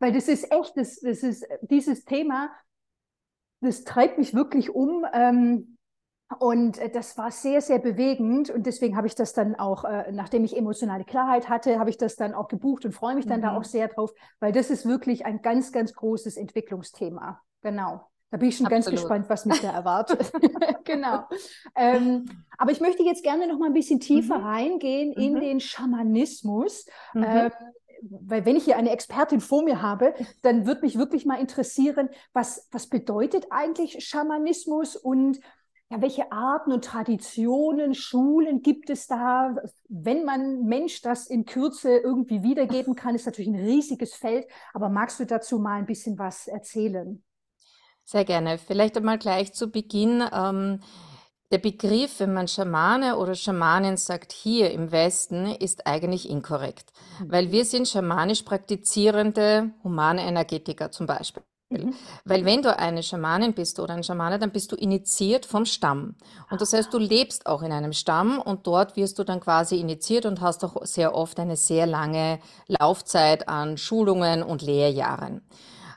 [0.00, 2.50] weil das ist echt, das, das ist dieses Thema,
[3.60, 5.06] das treibt mich wirklich um.
[5.12, 5.78] Ähm,
[6.38, 8.50] und äh, das war sehr, sehr bewegend.
[8.50, 11.98] Und deswegen habe ich das dann auch, äh, nachdem ich emotionale Klarheit hatte, habe ich
[11.98, 13.44] das dann auch gebucht und freue mich dann mhm.
[13.44, 17.40] da auch sehr drauf, weil das ist wirklich ein ganz, ganz großes Entwicklungsthema.
[17.62, 18.06] Genau.
[18.30, 18.86] Da bin ich schon Absolut.
[18.86, 20.32] ganz gespannt, was mich da erwartet.
[20.84, 21.24] genau.
[21.76, 22.24] Ähm,
[22.56, 24.44] aber ich möchte jetzt gerne noch mal ein bisschen tiefer mhm.
[24.44, 25.40] reingehen in mhm.
[25.40, 26.86] den Schamanismus.
[27.12, 27.24] Mhm.
[27.24, 27.50] Ähm,
[28.10, 32.08] weil wenn ich hier eine Expertin vor mir habe, dann würde mich wirklich mal interessieren,
[32.32, 35.38] was, was bedeutet eigentlich Schamanismus und
[35.92, 39.54] ja, welche Arten und Traditionen, Schulen gibt es da?
[39.90, 44.46] Wenn man Mensch das in Kürze irgendwie wiedergeben kann, ist natürlich ein riesiges Feld.
[44.72, 47.22] Aber magst du dazu mal ein bisschen was erzählen?
[48.04, 48.56] Sehr gerne.
[48.56, 50.24] Vielleicht einmal gleich zu Beginn.
[50.32, 50.80] Ähm,
[51.50, 57.30] der Begriff, wenn man Schamane oder Schamanin sagt, hier im Westen, ist eigentlich inkorrekt, mhm.
[57.30, 61.42] weil wir sind schamanisch praktizierende humane Energetiker zum Beispiel.
[61.72, 61.94] Mhm.
[62.24, 66.14] Weil wenn du eine Schamanin bist oder ein Schamane, dann bist du initiiert vom Stamm.
[66.50, 69.76] Und das heißt, du lebst auch in einem Stamm und dort wirst du dann quasi
[69.76, 75.42] initiiert und hast auch sehr oft eine sehr lange Laufzeit an Schulungen und Lehrjahren.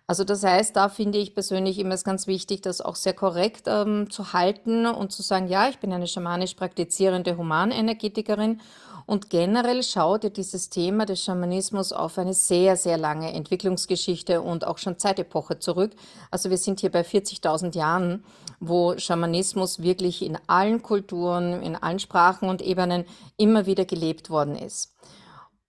[0.07, 3.63] Also das heißt, da finde ich persönlich immer es ganz wichtig, das auch sehr korrekt
[3.65, 8.61] ähm, zu halten und zu sagen, ja, ich bin eine schamanisch praktizierende Humanenergetikerin
[9.05, 14.65] und generell schaut ja dieses Thema des Schamanismus auf eine sehr, sehr lange Entwicklungsgeschichte und
[14.65, 15.91] auch schon Zeitepoche zurück.
[16.31, 18.23] Also wir sind hier bei 40.000 Jahren,
[18.59, 23.05] wo Schamanismus wirklich in allen Kulturen, in allen Sprachen und Ebenen
[23.37, 24.95] immer wieder gelebt worden ist.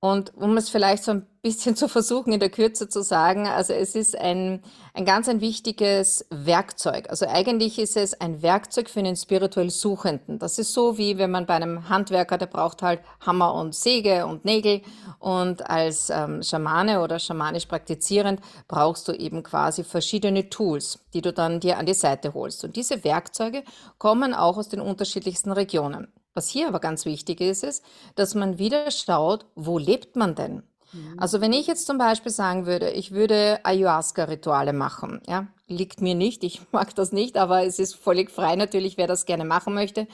[0.06, 3.72] Und um es vielleicht so ein bisschen zu versuchen, in der Kürze zu sagen, also
[3.72, 4.62] es ist ein,
[4.94, 7.10] ein ganz ein wichtiges Werkzeug.
[7.10, 10.38] Also eigentlich ist es ein Werkzeug für einen spirituell Suchenden.
[10.38, 14.26] Das ist so wie wenn man bei einem Handwerker, der braucht halt Hammer und Säge
[14.26, 14.82] und Nägel.
[15.18, 21.32] Und als ähm, Schamane oder schamanisch praktizierend brauchst du eben quasi verschiedene Tools, die du
[21.32, 22.62] dann dir an die Seite holst.
[22.64, 23.64] Und diese Werkzeuge
[23.98, 26.08] kommen auch aus den unterschiedlichsten Regionen.
[26.36, 27.82] Was hier aber ganz wichtig ist, ist,
[28.14, 30.56] dass man wieder schaut, wo lebt man denn?
[30.92, 31.14] Mhm.
[31.16, 36.14] Also wenn ich jetzt zum Beispiel sagen würde, ich würde Ayahuasca-Rituale machen, ja, liegt mir
[36.14, 39.72] nicht, ich mag das nicht, aber es ist völlig frei natürlich, wer das gerne machen
[39.72, 40.06] möchte.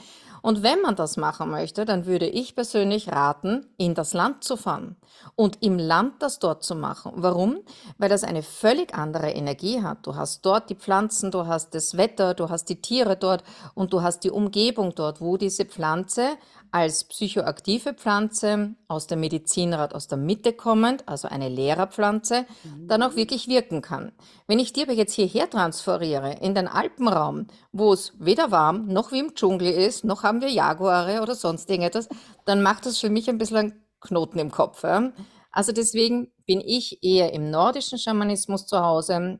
[0.43, 4.57] Und wenn man das machen möchte, dann würde ich persönlich raten, in das Land zu
[4.57, 4.97] fahren
[5.35, 7.13] und im Land das dort zu machen.
[7.15, 7.59] Warum?
[7.97, 10.05] Weil das eine völlig andere Energie hat.
[10.05, 13.93] Du hast dort die Pflanzen, du hast das Wetter, du hast die Tiere dort und
[13.93, 16.31] du hast die Umgebung dort, wo diese Pflanze
[16.73, 22.87] als psychoaktive Pflanze aus der Medizinrat aus der Mitte kommend, also eine Lehrerpflanze, mhm.
[22.87, 24.11] dann auch wirklich wirken kann.
[24.47, 29.11] Wenn ich die aber jetzt hierher transferiere, in den Alpenraum, wo es weder warm noch
[29.11, 32.09] wie im Dschungel ist, noch haben wir Jaguare oder sonst irgendetwas,
[32.45, 34.81] dann macht das für mich ein bisschen einen Knoten im Kopf.
[34.81, 35.11] Ja?
[35.51, 39.39] Also deswegen bin ich eher im nordischen Schamanismus zu Hause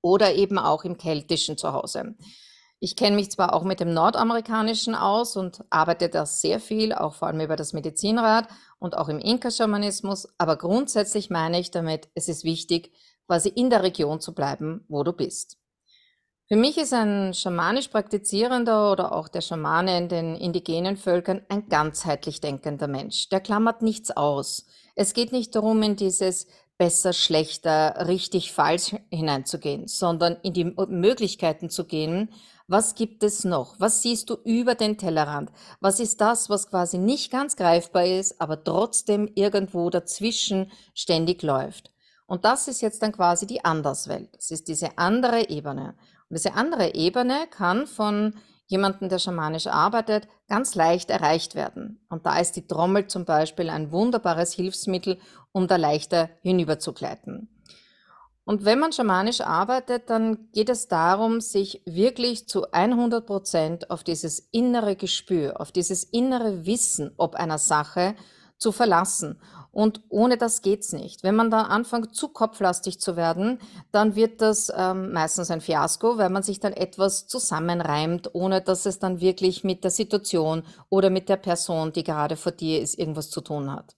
[0.00, 2.14] oder eben auch im keltischen zu Hause.
[2.84, 7.14] Ich kenne mich zwar auch mit dem Nordamerikanischen aus und arbeite da sehr viel, auch
[7.14, 8.48] vor allem über das Medizinrad
[8.80, 12.90] und auch im Inka-Schamanismus, aber grundsätzlich meine ich damit, es ist wichtig,
[13.28, 15.58] quasi in der Region zu bleiben, wo du bist.
[16.48, 21.68] Für mich ist ein schamanisch praktizierender oder auch der Schamane in den indigenen Völkern ein
[21.68, 23.28] ganzheitlich denkender Mensch.
[23.28, 24.66] Der klammert nichts aus.
[24.96, 31.70] Es geht nicht darum, in dieses besser, schlechter, richtig, falsch hineinzugehen, sondern in die Möglichkeiten
[31.70, 32.30] zu gehen,
[32.72, 33.78] was gibt es noch?
[33.78, 35.52] Was siehst du über den Tellerrand?
[35.80, 41.92] Was ist das, was quasi nicht ganz greifbar ist, aber trotzdem irgendwo dazwischen ständig läuft?
[42.26, 44.34] Und das ist jetzt dann quasi die Anderswelt.
[44.34, 45.96] Das ist diese andere Ebene.
[46.30, 48.36] Und diese andere Ebene kann von
[48.68, 52.02] jemandem, der schamanisch arbeitet, ganz leicht erreicht werden.
[52.08, 55.18] Und da ist die Trommel zum Beispiel ein wunderbares Hilfsmittel,
[55.52, 57.50] um da leichter hinüberzugleiten.
[58.44, 64.02] Und wenn man schamanisch arbeitet, dann geht es darum, sich wirklich zu 100 Prozent auf
[64.02, 68.16] dieses innere Gespür, auf dieses innere Wissen ob einer Sache
[68.58, 69.40] zu verlassen.
[69.70, 71.22] Und ohne das geht's nicht.
[71.22, 73.58] Wenn man da anfängt, zu kopflastig zu werden,
[73.90, 78.86] dann wird das ähm, meistens ein Fiasko, weil man sich dann etwas zusammenreimt, ohne dass
[78.86, 82.98] es dann wirklich mit der Situation oder mit der Person, die gerade vor dir ist,
[82.98, 83.96] irgendwas zu tun hat.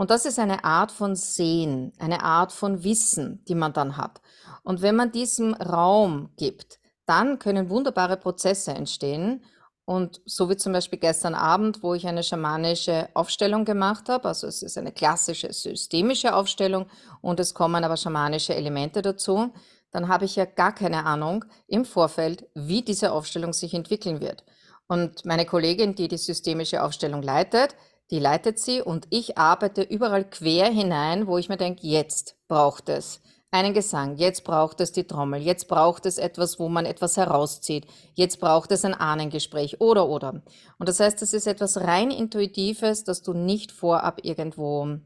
[0.00, 4.22] Und das ist eine Art von Sehen, eine Art von Wissen, die man dann hat.
[4.62, 9.44] Und wenn man diesem Raum gibt, dann können wunderbare Prozesse entstehen.
[9.84, 14.46] Und so wie zum Beispiel gestern Abend, wo ich eine schamanische Aufstellung gemacht habe, also
[14.46, 16.86] es ist eine klassische systemische Aufstellung
[17.20, 19.52] und es kommen aber schamanische Elemente dazu,
[19.90, 24.44] dann habe ich ja gar keine Ahnung im Vorfeld, wie diese Aufstellung sich entwickeln wird.
[24.86, 27.76] Und meine Kollegin, die die systemische Aufstellung leitet,
[28.10, 32.88] die leitet sie und ich arbeite überall quer hinein, wo ich mir denke, jetzt braucht
[32.88, 33.20] es
[33.52, 37.86] einen Gesang, jetzt braucht es die Trommel, jetzt braucht es etwas, wo man etwas herauszieht,
[38.14, 40.42] jetzt braucht es ein Ahnengespräch oder oder.
[40.78, 44.98] Und das heißt, das ist etwas rein intuitives, das du nicht vorab irgendwo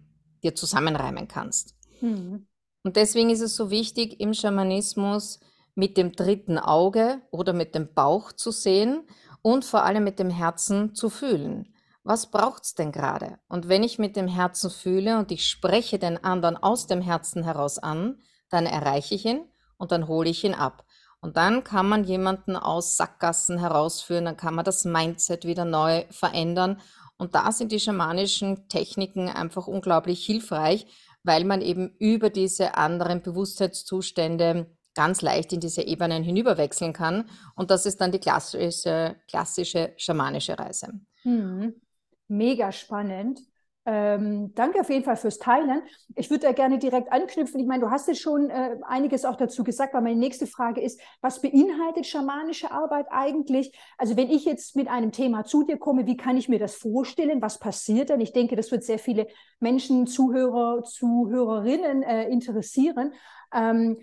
[0.42, 1.74] dir zusammenreimen kannst.
[2.00, 2.46] Mhm.
[2.82, 5.40] Und deswegen ist es so wichtig, im Schamanismus
[5.74, 9.04] mit dem dritten Auge oder mit dem Bauch zu sehen
[9.40, 11.73] und vor allem mit dem Herzen zu fühlen
[12.04, 13.38] was braucht's denn gerade?
[13.48, 17.42] Und wenn ich mit dem Herzen fühle und ich spreche den anderen aus dem Herzen
[17.42, 18.18] heraus an,
[18.50, 20.84] dann erreiche ich ihn und dann hole ich ihn ab.
[21.22, 26.04] Und dann kann man jemanden aus Sackgassen herausführen, dann kann man das Mindset wieder neu
[26.10, 26.78] verändern.
[27.16, 30.86] Und da sind die schamanischen Techniken einfach unglaublich hilfreich,
[31.22, 37.30] weil man eben über diese anderen Bewusstseinszustände ganz leicht in diese Ebenen hinüberwechseln kann.
[37.56, 40.92] Und das ist dann die klassische, klassische schamanische Reise.
[41.24, 41.80] Mhm
[42.28, 43.40] mega spannend.
[43.86, 45.82] Ähm, danke auf jeden Fall fürs Teilen.
[46.14, 47.60] Ich würde da gerne direkt anknüpfen.
[47.60, 50.80] Ich meine, du hast jetzt schon äh, einiges auch dazu gesagt, weil meine nächste Frage
[50.80, 53.78] ist, was beinhaltet schamanische Arbeit eigentlich?
[53.98, 56.76] Also wenn ich jetzt mit einem Thema zu dir komme, wie kann ich mir das
[56.76, 57.42] vorstellen?
[57.42, 58.22] Was passiert dann?
[58.22, 59.26] Ich denke, das wird sehr viele
[59.60, 63.12] Menschen, Zuhörer, Zuhörerinnen äh, interessieren.
[63.52, 63.98] Ähm,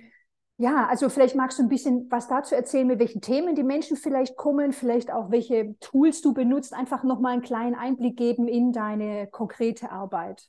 [0.62, 3.97] ja, also vielleicht magst du ein bisschen was dazu erzählen, mit welchen Themen die Menschen
[3.97, 8.71] vielleicht kommen, vielleicht auch welche Tools du benutzt, einfach nochmal einen kleinen Einblick geben in
[8.71, 10.47] deine konkrete Arbeit.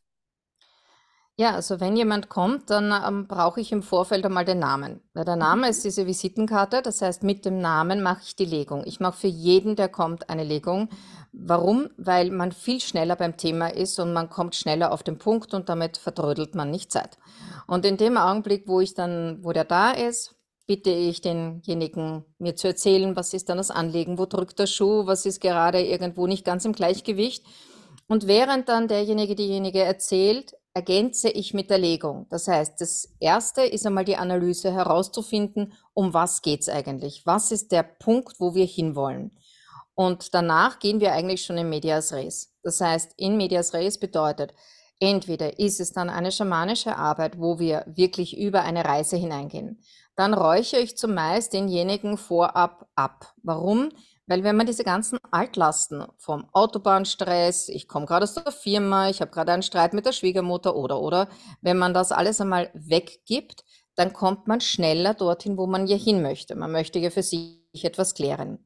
[1.42, 5.00] Ja, also wenn jemand kommt, dann ähm, brauche ich im Vorfeld einmal den Namen.
[5.12, 8.84] Weil der Name ist diese Visitenkarte, das heißt, mit dem Namen mache ich die Legung.
[8.86, 10.88] Ich mache für jeden, der kommt, eine Legung.
[11.32, 11.90] Warum?
[11.96, 15.68] Weil man viel schneller beim Thema ist und man kommt schneller auf den Punkt und
[15.68, 17.18] damit verdrödelt man nicht Zeit.
[17.66, 20.36] Und in dem Augenblick, wo ich dann, wo der da ist,
[20.68, 25.06] bitte ich denjenigen, mir zu erzählen, was ist dann das Anliegen, wo drückt der Schuh,
[25.06, 27.44] was ist gerade irgendwo nicht ganz im Gleichgewicht.
[28.06, 32.26] Und während dann derjenige, diejenige erzählt, ergänze ich mit der Legung.
[32.30, 37.26] Das heißt, das erste ist einmal die Analyse herauszufinden, um was geht's eigentlich?
[37.26, 39.36] Was ist der Punkt, wo wir hinwollen?
[39.94, 42.54] Und danach gehen wir eigentlich schon in Medias Res.
[42.62, 44.54] Das heißt, in Medias Res bedeutet,
[45.00, 49.82] entweder ist es dann eine schamanische Arbeit, wo wir wirklich über eine Reise hineingehen.
[50.16, 53.34] Dann räuchere ich zumeist denjenigen vorab ab.
[53.42, 53.90] Warum?
[54.26, 59.20] Weil wenn man diese ganzen Altlasten vom Autobahnstress, ich komme gerade aus der Firma, ich
[59.20, 61.28] habe gerade einen Streit mit der Schwiegermutter oder oder,
[61.60, 63.64] wenn man das alles einmal weggibt,
[63.96, 66.54] dann kommt man schneller dorthin, wo man ja hin möchte.
[66.54, 68.58] Man möchte ja für sich etwas klären.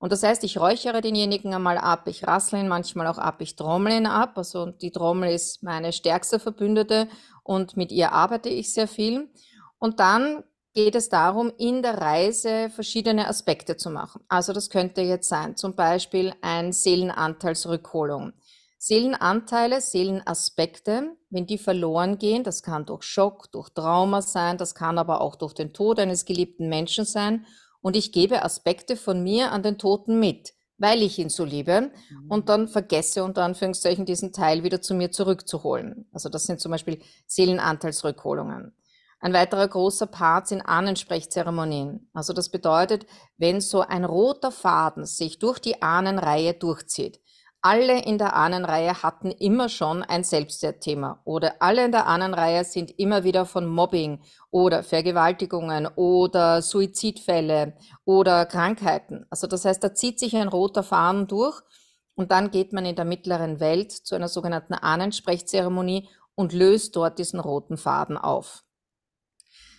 [0.00, 3.56] Und das heißt, ich räuchere denjenigen einmal ab, ich rassle ihn manchmal auch ab, ich
[3.56, 4.36] trommel ihn ab.
[4.36, 7.08] Also die Trommel ist meine stärkste Verbündete
[7.42, 9.28] und mit ihr arbeite ich sehr viel.
[9.78, 14.22] Und dann geht es darum, in der Reise verschiedene Aspekte zu machen.
[14.28, 18.32] Also das könnte jetzt sein, zum Beispiel ein Seelenanteilsrückholung.
[18.78, 24.98] Seelenanteile, Seelenaspekte, wenn die verloren gehen, das kann durch Schock, durch Trauma sein, das kann
[24.98, 27.44] aber auch durch den Tod eines geliebten Menschen sein.
[27.80, 31.90] Und ich gebe Aspekte von mir an den Toten mit, weil ich ihn so liebe
[32.28, 32.46] und mhm.
[32.46, 36.08] dann vergesse unter Anführungszeichen diesen Teil wieder zu mir zurückzuholen.
[36.12, 38.76] Also das sind zum Beispiel Seelenanteilsrückholungen.
[39.20, 42.08] Ein weiterer großer Part sind Ahnensprechzeremonien.
[42.14, 47.20] Also das bedeutet, wenn so ein roter Faden sich durch die Ahnenreihe durchzieht.
[47.60, 52.96] Alle in der Ahnenreihe hatten immer schon ein Selbstwertthema oder alle in der Ahnenreihe sind
[53.00, 59.26] immer wieder von Mobbing oder Vergewaltigungen oder Suizidfälle oder Krankheiten.
[59.30, 61.60] Also das heißt, da zieht sich ein roter Faden durch
[62.14, 67.18] und dann geht man in der mittleren Welt zu einer sogenannten Ahnensprechzeremonie und löst dort
[67.18, 68.62] diesen roten Faden auf.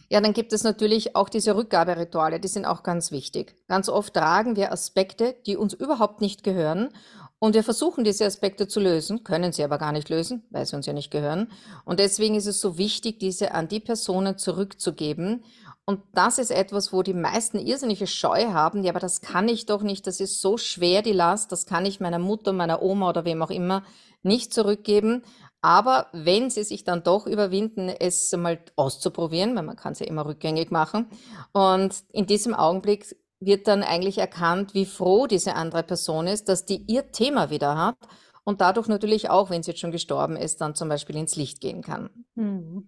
[0.09, 3.55] Ja, dann gibt es natürlich auch diese Rückgaberituale, die sind auch ganz wichtig.
[3.67, 6.89] Ganz oft tragen wir Aspekte, die uns überhaupt nicht gehören
[7.39, 10.75] und wir versuchen diese Aspekte zu lösen, können sie aber gar nicht lösen, weil sie
[10.75, 11.49] uns ja nicht gehören.
[11.85, 15.45] Und deswegen ist es so wichtig, diese an die Personen zurückzugeben.
[15.85, 18.83] Und das ist etwas, wo die meisten irrsinnige Scheu haben.
[18.83, 20.05] Ja, aber das kann ich doch nicht.
[20.05, 21.53] Das ist so schwer, die Last.
[21.53, 23.83] Das kann ich meiner Mutter, meiner Oma oder wem auch immer
[24.21, 25.23] nicht zurückgeben.
[25.61, 30.05] Aber wenn sie sich dann doch überwinden, es mal auszuprobieren, weil man kann es ja
[30.05, 31.07] immer rückgängig machen.
[31.51, 36.65] Und in diesem Augenblick wird dann eigentlich erkannt, wie froh diese andere Person ist, dass
[36.65, 37.97] die ihr Thema wieder hat
[38.43, 41.61] und dadurch natürlich auch, wenn sie jetzt schon gestorben ist, dann zum Beispiel ins Licht
[41.61, 42.09] gehen kann.
[42.35, 42.85] Mhm.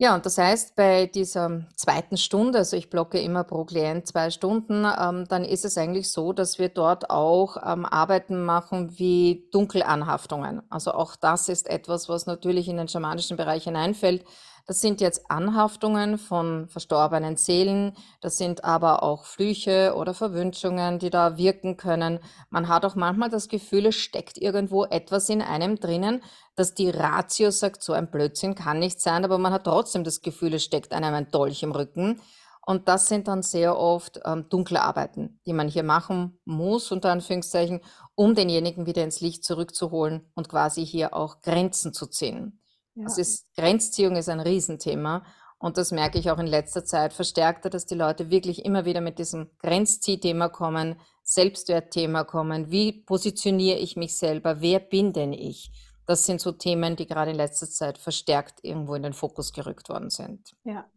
[0.00, 4.30] Ja, und das heißt, bei dieser zweiten Stunde, also ich blocke immer pro Klient zwei
[4.30, 9.48] Stunden, ähm, dann ist es eigentlich so, dass wir dort auch ähm, Arbeiten machen wie
[9.50, 10.62] Dunkelanhaftungen.
[10.70, 14.24] Also auch das ist etwas, was natürlich in den schamanischen Bereich hineinfällt.
[14.68, 21.08] Das sind jetzt Anhaftungen von verstorbenen Seelen, das sind aber auch Flüche oder Verwünschungen, die
[21.08, 22.18] da wirken können.
[22.50, 26.22] Man hat auch manchmal das Gefühl, es steckt irgendwo etwas in einem drinnen,
[26.54, 30.20] dass die Ratio sagt, so ein Blödsinn kann nicht sein, aber man hat trotzdem das
[30.20, 32.20] Gefühl, es steckt einem ein Dolch im Rücken.
[32.66, 37.10] Und das sind dann sehr oft ähm, dunkle Arbeiten, die man hier machen muss, unter
[37.10, 37.80] Anführungszeichen,
[38.14, 42.57] um denjenigen wieder ins Licht zurückzuholen und quasi hier auch Grenzen zu ziehen.
[42.98, 43.06] Ja.
[43.06, 45.24] Es ist, Grenzziehung ist ein Riesenthema.
[45.58, 49.00] Und das merke ich auch in letzter Zeit verstärkter, dass die Leute wirklich immer wieder
[49.00, 52.70] mit diesem Grenzziehthema kommen, Selbstwertthema kommen.
[52.70, 54.60] Wie positioniere ich mich selber?
[54.60, 55.72] Wer bin denn ich?
[56.06, 59.88] Das sind so Themen, die gerade in letzter Zeit verstärkt irgendwo in den Fokus gerückt
[59.88, 60.56] worden sind.
[60.64, 60.88] Ja,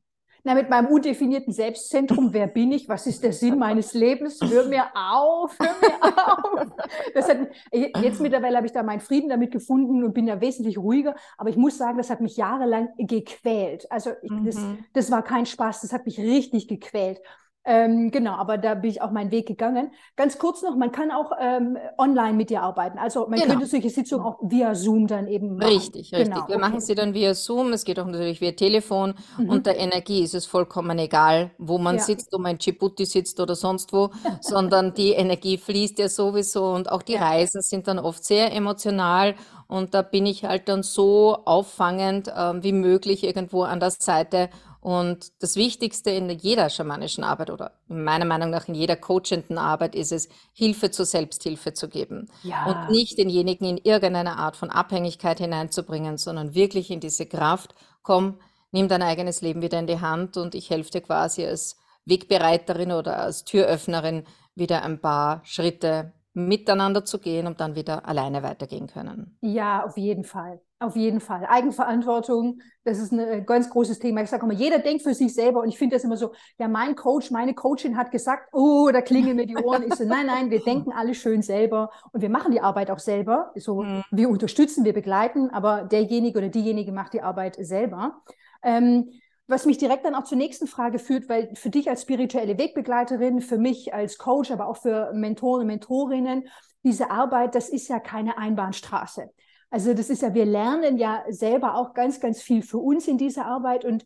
[0.43, 4.65] na, mit meinem undefinierten Selbstzentrum, wer bin ich, was ist der Sinn meines Lebens, hör
[4.65, 6.69] mir auf, hör mir auf.
[7.13, 7.37] Das hat,
[7.71, 11.49] jetzt mittlerweile habe ich da meinen Frieden damit gefunden und bin da wesentlich ruhiger, aber
[11.49, 13.91] ich muss sagen, das hat mich jahrelang gequält.
[13.91, 14.45] Also ich, mhm.
[14.45, 14.57] das,
[14.93, 17.21] das war kein Spaß, das hat mich richtig gequält.
[17.63, 19.91] Ähm, genau, aber da bin ich auch meinen Weg gegangen.
[20.15, 22.97] Ganz kurz noch, man kann auch ähm, online mit dir arbeiten.
[22.97, 23.51] Also man genau.
[23.53, 25.69] könnte solche Sitzungen auch via Zoom dann eben machen.
[25.69, 26.33] Richtig, richtig.
[26.33, 26.57] Genau, Wir okay.
[26.57, 29.13] machen sie dann via Zoom, es geht auch natürlich via Telefon.
[29.37, 29.49] Mhm.
[29.49, 32.01] Und der Energie ist es vollkommen egal, wo man ja.
[32.01, 34.09] sitzt, ob man in Djibouti sitzt oder sonst wo,
[34.41, 37.21] sondern die Energie fließt ja sowieso und auch die ja.
[37.27, 39.35] Reisen sind dann oft sehr emotional
[39.67, 44.49] und da bin ich halt dann so auffangend äh, wie möglich irgendwo an der Seite
[44.81, 49.93] Und das Wichtigste in jeder schamanischen Arbeit oder meiner Meinung nach in jeder coachenden Arbeit
[49.93, 52.29] ist es, Hilfe zur Selbsthilfe zu geben.
[52.41, 52.89] Und Ja.
[52.89, 58.39] nicht denjenigen in irgendeine Art von Abhängigkeit hineinzubringen, sondern wirklich in diese Kraft, komm,
[58.71, 62.91] nimm dein eigenes Leben wieder in die Hand und ich helfe dir quasi als Wegbereiterin
[62.91, 68.87] oder als Türöffnerin wieder ein paar Schritte miteinander zu gehen, um dann wieder alleine weitergehen
[68.87, 69.37] können.
[69.41, 70.61] Ja, auf jeden Fall.
[70.79, 71.45] Auf jeden Fall.
[71.45, 74.23] Eigenverantwortung, das ist ein äh, ganz großes Thema.
[74.23, 76.67] Ich sage immer, jeder denkt für sich selber und ich finde das immer so, ja,
[76.67, 79.83] mein Coach, meine Coachin hat gesagt, oh, da klingeln mir die Ohren.
[79.83, 82.97] Ich so, nein, nein, wir denken alle schön selber und wir machen die Arbeit auch
[82.97, 83.51] selber.
[83.55, 84.01] So, Hm.
[84.09, 88.21] wir unterstützen, wir begleiten, aber derjenige oder diejenige macht die Arbeit selber.
[88.63, 89.09] Ähm,
[89.51, 93.41] was mich direkt dann auch zur nächsten Frage führt, weil für dich als spirituelle Wegbegleiterin,
[93.41, 96.47] für mich als Coach, aber auch für Mentoren und Mentorinnen,
[96.83, 99.29] diese Arbeit, das ist ja keine Einbahnstraße.
[99.69, 103.17] Also das ist ja, wir lernen ja selber auch ganz, ganz viel für uns in
[103.17, 103.85] dieser Arbeit.
[103.85, 104.05] Und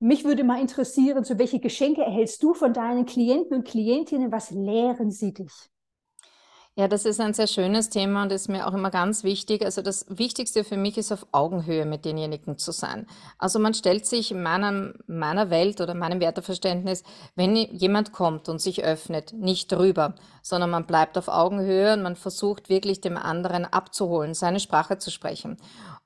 [0.00, 4.32] mich würde mal interessieren, so welche Geschenke erhältst du von deinen Klienten und Klientinnen?
[4.32, 5.52] Was lehren sie dich?
[6.78, 9.64] Ja, das ist ein sehr schönes Thema und ist mir auch immer ganz wichtig.
[9.64, 13.08] Also das Wichtigste für mich ist auf Augenhöhe mit denjenigen zu sein.
[13.36, 17.02] Also man stellt sich in meinem, meiner Welt oder meinem Werteverständnis,
[17.34, 22.14] wenn jemand kommt und sich öffnet, nicht drüber, sondern man bleibt auf Augenhöhe und man
[22.14, 25.56] versucht wirklich dem anderen abzuholen, seine Sprache zu sprechen.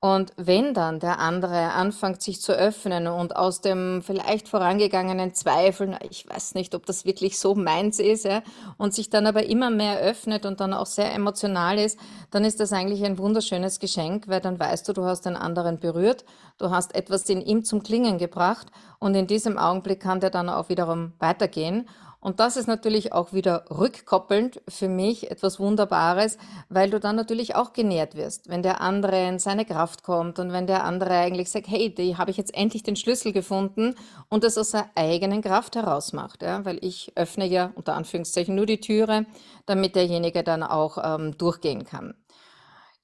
[0.04, 5.96] Und wenn dann der andere anfängt, sich zu öffnen und aus dem vielleicht vorangegangenen Zweifeln,
[6.10, 8.42] ich weiß nicht, ob das wirklich so meins ist, ja,
[8.78, 12.00] und sich dann aber immer mehr öffnet und dann auch sehr emotional ist,
[12.32, 15.78] dann ist das eigentlich ein wunderschönes Geschenk, weil dann weißt du, du hast den anderen
[15.78, 16.24] berührt,
[16.58, 18.66] du hast etwas in ihm zum Klingen gebracht
[18.98, 21.88] und in diesem Augenblick kann der dann auch wiederum weitergehen.
[22.22, 27.56] Und das ist natürlich auch wieder rückkoppelnd für mich etwas Wunderbares, weil du dann natürlich
[27.56, 31.50] auch genährt wirst, wenn der andere in seine Kraft kommt und wenn der andere eigentlich
[31.50, 33.96] sagt, hey, die habe ich jetzt endlich den Schlüssel gefunden
[34.28, 38.54] und das aus seiner eigenen Kraft heraus macht, ja, weil ich öffne ja unter Anführungszeichen
[38.54, 39.26] nur die Türe,
[39.66, 42.14] damit derjenige dann auch ähm, durchgehen kann.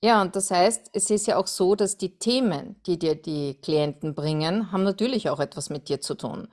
[0.01, 3.59] Ja, und das heißt, es ist ja auch so, dass die Themen, die dir die
[3.61, 6.47] Klienten bringen, haben natürlich auch etwas mit dir zu tun.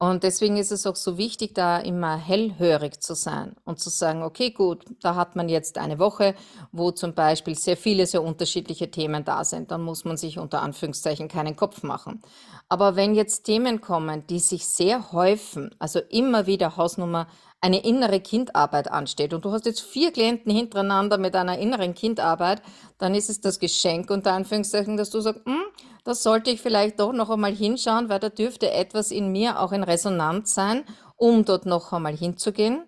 [0.00, 4.22] Und deswegen ist es auch so wichtig, da immer hellhörig zu sein und zu sagen,
[4.22, 6.36] okay, gut, da hat man jetzt eine Woche,
[6.70, 9.72] wo zum Beispiel sehr viele, sehr unterschiedliche Themen da sind.
[9.72, 12.22] Dann muss man sich unter Anführungszeichen keinen Kopf machen.
[12.68, 17.26] Aber wenn jetzt Themen kommen, die sich sehr häufen, also immer wieder Hausnummer
[17.60, 22.62] eine innere Kindarbeit ansteht und du hast jetzt vier Klienten hintereinander mit einer inneren Kindarbeit,
[22.98, 25.62] dann ist es das Geschenk unter Anführungszeichen, dass du sagst, hm,
[26.04, 29.72] das sollte ich vielleicht doch noch einmal hinschauen, weil da dürfte etwas in mir auch
[29.72, 30.84] in Resonanz sein,
[31.16, 32.84] um dort noch einmal hinzugehen.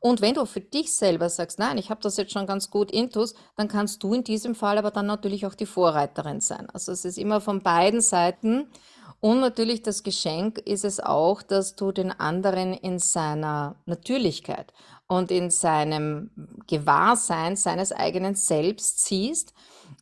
[0.00, 2.90] Und wenn du für dich selber sagst, nein, ich habe das jetzt schon ganz gut
[2.90, 6.68] intus, dann kannst du in diesem Fall aber dann natürlich auch die Vorreiterin sein.
[6.72, 8.68] Also es ist immer von beiden Seiten.
[9.20, 14.72] Und natürlich das Geschenk ist es auch, dass du den anderen in seiner Natürlichkeit
[15.08, 16.30] und in seinem
[16.66, 19.54] Gewahrsein seines eigenen Selbst siehst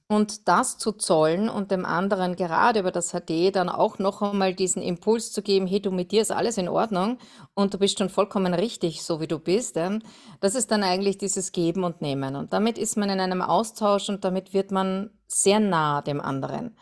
[0.08, 4.54] und das zu zollen und dem anderen gerade über das HD dann auch noch einmal
[4.54, 7.18] diesen Impuls zu geben, hey, du, mit dir ist alles in Ordnung
[7.54, 9.78] und du bist schon vollkommen richtig, so wie du bist.
[10.40, 12.36] Das ist dann eigentlich dieses Geben und Nehmen.
[12.36, 16.76] Und damit ist man in einem Austausch und damit wird man sehr nah dem anderen.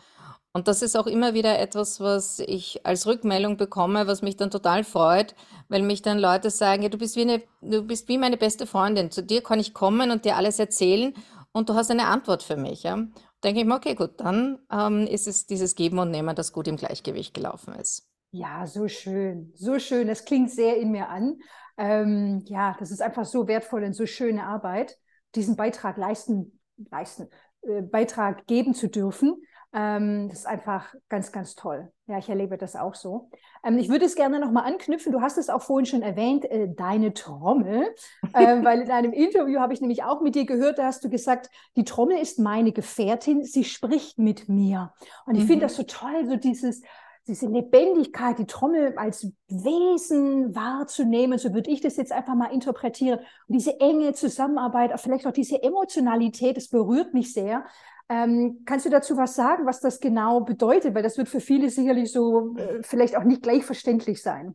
[0.54, 4.50] Und das ist auch immer wieder etwas, was ich als Rückmeldung bekomme, was mich dann
[4.50, 5.34] total freut,
[5.68, 8.66] weil mich dann Leute sagen, ja, du bist wie eine, du bist wie meine beste
[8.66, 9.10] Freundin.
[9.10, 11.14] Zu dir kann ich kommen und dir alles erzählen
[11.52, 12.98] und du hast eine Antwort für mich, ja.
[13.42, 16.68] Denke ich mir, okay, gut, dann ähm, ist es dieses Geben und Nehmen, das gut
[16.68, 18.06] im Gleichgewicht gelaufen ist.
[18.30, 20.06] Ja, so schön, so schön.
[20.06, 21.38] Das klingt sehr in mir an.
[21.76, 24.98] Ähm, ja, das ist einfach so wertvoll und so schöne Arbeit,
[25.34, 26.60] diesen Beitrag leisten,
[26.90, 27.28] leisten,
[27.62, 29.42] äh, Beitrag geben zu dürfen.
[29.74, 31.90] Ähm, das ist einfach ganz, ganz toll.
[32.06, 33.30] Ja, ich erlebe das auch so.
[33.64, 35.12] Ähm, ich würde es gerne nochmal anknüpfen.
[35.12, 37.94] Du hast es auch vorhin schon erwähnt, äh, deine Trommel,
[38.35, 41.08] äh, weil in einem Interview habe ich nämlich auch mit dir gehört, da hast du
[41.08, 44.92] gesagt, die Trommel ist meine Gefährtin, sie spricht mit mir.
[45.24, 45.68] Und ich finde Mhm.
[45.68, 46.82] das so toll, so dieses,
[47.26, 53.20] diese Lebendigkeit, die Trommel als Wesen wahrzunehmen, so würde ich das jetzt einfach mal interpretieren.
[53.20, 57.64] Und diese enge Zusammenarbeit, vielleicht auch diese Emotionalität, das berührt mich sehr.
[58.12, 60.94] Ähm, kannst du dazu was sagen, was das genau bedeutet?
[60.94, 64.55] Weil das wird für viele sicherlich so äh, vielleicht auch nicht gleich verständlich sein.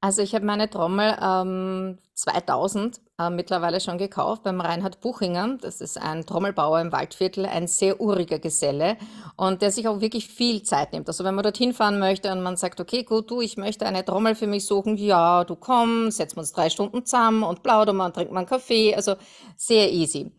[0.00, 5.58] Also ich habe meine Trommel ähm, 2000 äh, mittlerweile schon gekauft beim Reinhard Buchinger.
[5.60, 8.96] Das ist ein Trommelbauer im Waldviertel, ein sehr uriger Geselle
[9.36, 11.08] und der sich auch wirklich viel Zeit nimmt.
[11.08, 14.04] Also wenn man dorthin fahren möchte und man sagt, okay, gut, du, ich möchte eine
[14.04, 17.96] Trommel für mich suchen, ja, du komm, setzen wir uns drei Stunden zusammen und plaudern
[17.96, 18.94] wir und trinken wir einen Kaffee.
[18.94, 19.16] Also
[19.56, 20.30] sehr easy.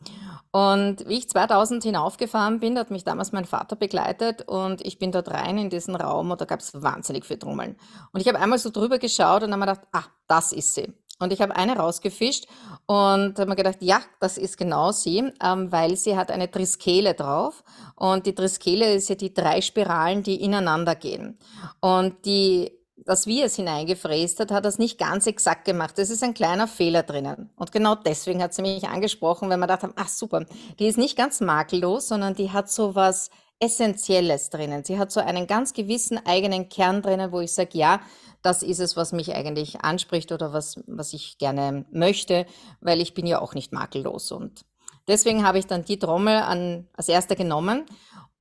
[0.52, 5.12] Und wie ich 2000 hinaufgefahren bin, hat mich damals mein Vater begleitet und ich bin
[5.12, 7.76] dort rein in diesen Raum und da gab es wahnsinnig viel Trommeln.
[8.12, 10.94] Und ich habe einmal so drüber geschaut und habe mir gedacht, ah, das ist sie.
[11.20, 12.46] Und ich habe eine rausgefischt
[12.86, 17.16] und habe mir gedacht, ja, das ist genau sie, ähm, weil sie hat eine Triskele
[17.16, 17.64] drauf.
[17.96, 21.40] Und die Triskele ist ja die drei Spiralen, die ineinander gehen.
[21.80, 26.00] Und die das wie es hineingefräst hat, hat das nicht ganz exakt gemacht.
[26.00, 27.50] Es ist ein kleiner Fehler drinnen.
[27.56, 30.46] Und genau deswegen hat sie mich angesprochen, wenn man dachte, ach super,
[30.80, 33.30] die ist nicht ganz makellos, sondern die hat so was
[33.60, 34.84] Essentielles drinnen.
[34.84, 38.02] Sie hat so einen ganz gewissen eigenen Kern drinnen, wo ich sage, ja,
[38.42, 42.46] das ist es, was mich eigentlich anspricht oder was, was ich gerne möchte,
[42.82, 44.32] weil ich bin ja auch nicht makellos.
[44.32, 44.64] Und
[45.08, 47.86] deswegen habe ich dann die Trommel an, als erster genommen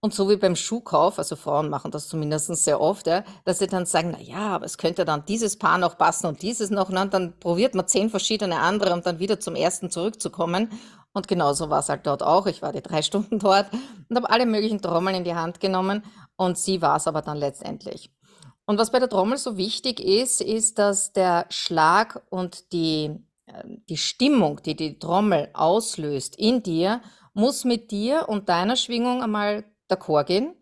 [0.07, 3.67] und so wie beim Schuhkauf, also Frauen machen das zumindest sehr oft, ja, dass sie
[3.67, 6.91] dann sagen, na ja, aber es könnte dann dieses Paar noch passen und dieses noch,
[6.91, 10.71] und dann probiert man zehn verschiedene andere, um dann wieder zum ersten zurückzukommen.
[11.13, 12.47] Und genauso war es halt dort auch.
[12.47, 13.67] Ich war die drei Stunden dort
[14.09, 16.05] und habe alle möglichen Trommeln in die Hand genommen
[16.37, 18.13] und sie war es aber dann letztendlich.
[18.65, 23.11] Und was bei der Trommel so wichtig ist, ist, dass der Schlag und die,
[23.49, 27.01] ähm, die Stimmung, die die Trommel auslöst in dir,
[27.35, 30.55] muss mit dir und deiner Schwingung einmal d'accord gehen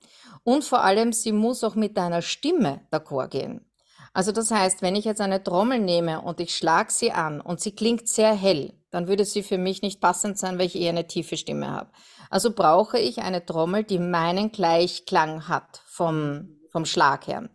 [0.45, 3.67] und vor allem, sie muss auch mit deiner Stimme d'accord gehen.
[4.13, 7.61] Also das heißt, wenn ich jetzt eine Trommel nehme und ich schlage sie an und
[7.61, 10.91] sie klingt sehr hell, dann würde sie für mich nicht passend sein, weil ich eher
[10.91, 11.91] eine tiefe Stimme habe.
[12.31, 17.49] Also brauche ich eine Trommel, die meinen Gleichklang hat vom, vom Schlag her.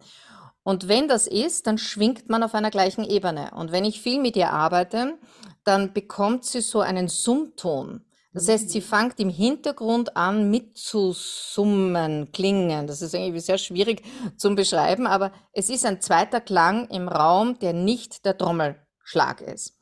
[0.63, 3.51] Und wenn das ist, dann schwingt man auf einer gleichen Ebene.
[3.55, 5.17] Und wenn ich viel mit ihr arbeite,
[5.63, 8.05] dann bekommt sie so einen Summton.
[8.31, 12.85] Das heißt, sie fängt im Hintergrund an mitzusummen, klingen.
[12.85, 14.03] Das ist irgendwie sehr schwierig
[14.37, 19.77] zu beschreiben, aber es ist ein zweiter Klang im Raum, der nicht der Trommelschlag ist.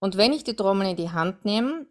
[0.00, 1.86] Und wenn ich die Trommel in die Hand nehme,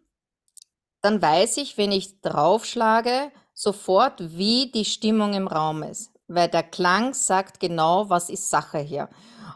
[1.00, 6.17] dann weiß ich, wenn ich draufschlage, sofort, wie die Stimmung im Raum ist.
[6.28, 9.08] Weil der Klang sagt genau, was ist Sache hier.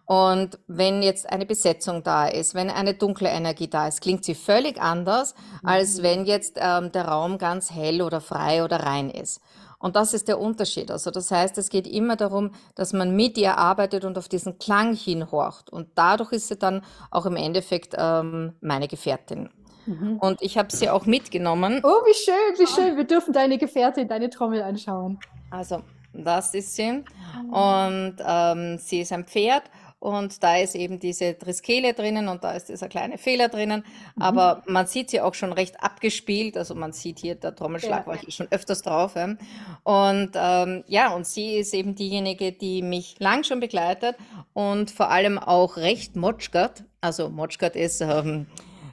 [0.04, 4.34] Und wenn jetzt eine Besetzung da ist, wenn eine dunkle Energie da ist, klingt sie
[4.34, 6.02] völlig anders, als mhm.
[6.02, 9.40] wenn jetzt ähm, der Raum ganz hell oder frei oder rein ist.
[9.78, 10.90] Und das ist der Unterschied.
[10.90, 14.58] Also das heißt, es geht immer darum, dass man mit ihr arbeitet und auf diesen
[14.58, 15.70] Klang hinhorcht.
[15.70, 19.50] Und dadurch ist sie dann auch im Endeffekt ähm, meine Gefährtin.
[19.86, 20.18] Mhm.
[20.18, 21.80] Und ich habe sie auch mitgenommen.
[21.82, 22.96] Oh, wie schön, wie schön.
[22.96, 25.18] Wir dürfen deine Gefährtin, deine Trommel anschauen.
[25.50, 25.82] Also,
[26.12, 27.04] das ist sie.
[27.52, 27.86] Ah.
[27.86, 29.64] Und ähm, sie ist ein Pferd
[30.02, 33.84] und da ist eben diese Triskele drinnen und da ist dieser kleine Fehler drinnen.
[34.16, 34.22] Mhm.
[34.22, 36.56] Aber man sieht sie auch schon recht abgespielt.
[36.56, 38.06] Also man sieht hier, der Trommelschlag ja.
[38.06, 39.14] war schon öfters drauf.
[39.14, 39.36] Ja.
[39.84, 44.16] Und ähm, ja, und sie ist eben diejenige, die mich lang schon begleitet
[44.54, 46.82] und vor allem auch recht motschgert.
[47.00, 48.00] Also motschgert ist...
[48.00, 48.46] Ähm,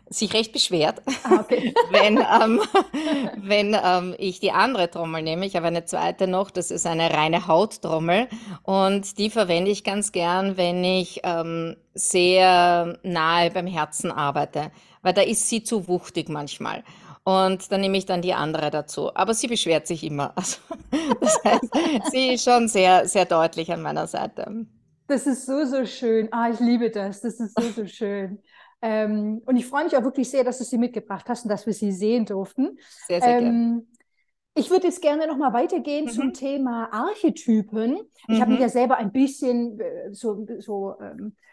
[0.10, 1.74] sich recht beschwert, ah, okay.
[1.92, 2.62] wenn, ähm,
[3.38, 5.46] wenn ähm, ich die andere Trommel nehme.
[5.46, 8.28] Ich habe eine zweite noch, das ist eine reine Hauttrommel
[8.64, 15.14] und die verwende ich ganz gern, wenn ich ähm, sehr nahe beim Herzen arbeite, weil
[15.14, 16.84] da ist sie zu wuchtig manchmal.
[17.24, 19.16] Und dann nehme ich dann die andere dazu.
[19.16, 20.34] Aber sie beschwert sich immer.
[20.36, 20.58] Also,
[21.22, 24.66] das heißt, sie ist schon sehr, sehr deutlich an meiner Seite.
[25.08, 26.30] Das ist so, so schön.
[26.32, 27.22] Ah, ich liebe das.
[27.22, 28.40] Das ist so, so schön.
[28.82, 31.66] Ähm, und ich freue mich auch wirklich sehr, dass du sie mitgebracht hast und dass
[31.66, 32.78] wir sie sehen durften.
[33.08, 33.84] Sehr, sehr ähm, gerne.
[34.56, 36.10] Ich würde jetzt gerne noch mal weitergehen mhm.
[36.10, 38.00] zum Thema Archetypen.
[38.28, 38.42] Ich mhm.
[38.42, 41.49] habe mich ja selber ein bisschen äh, so, so ähm, äh,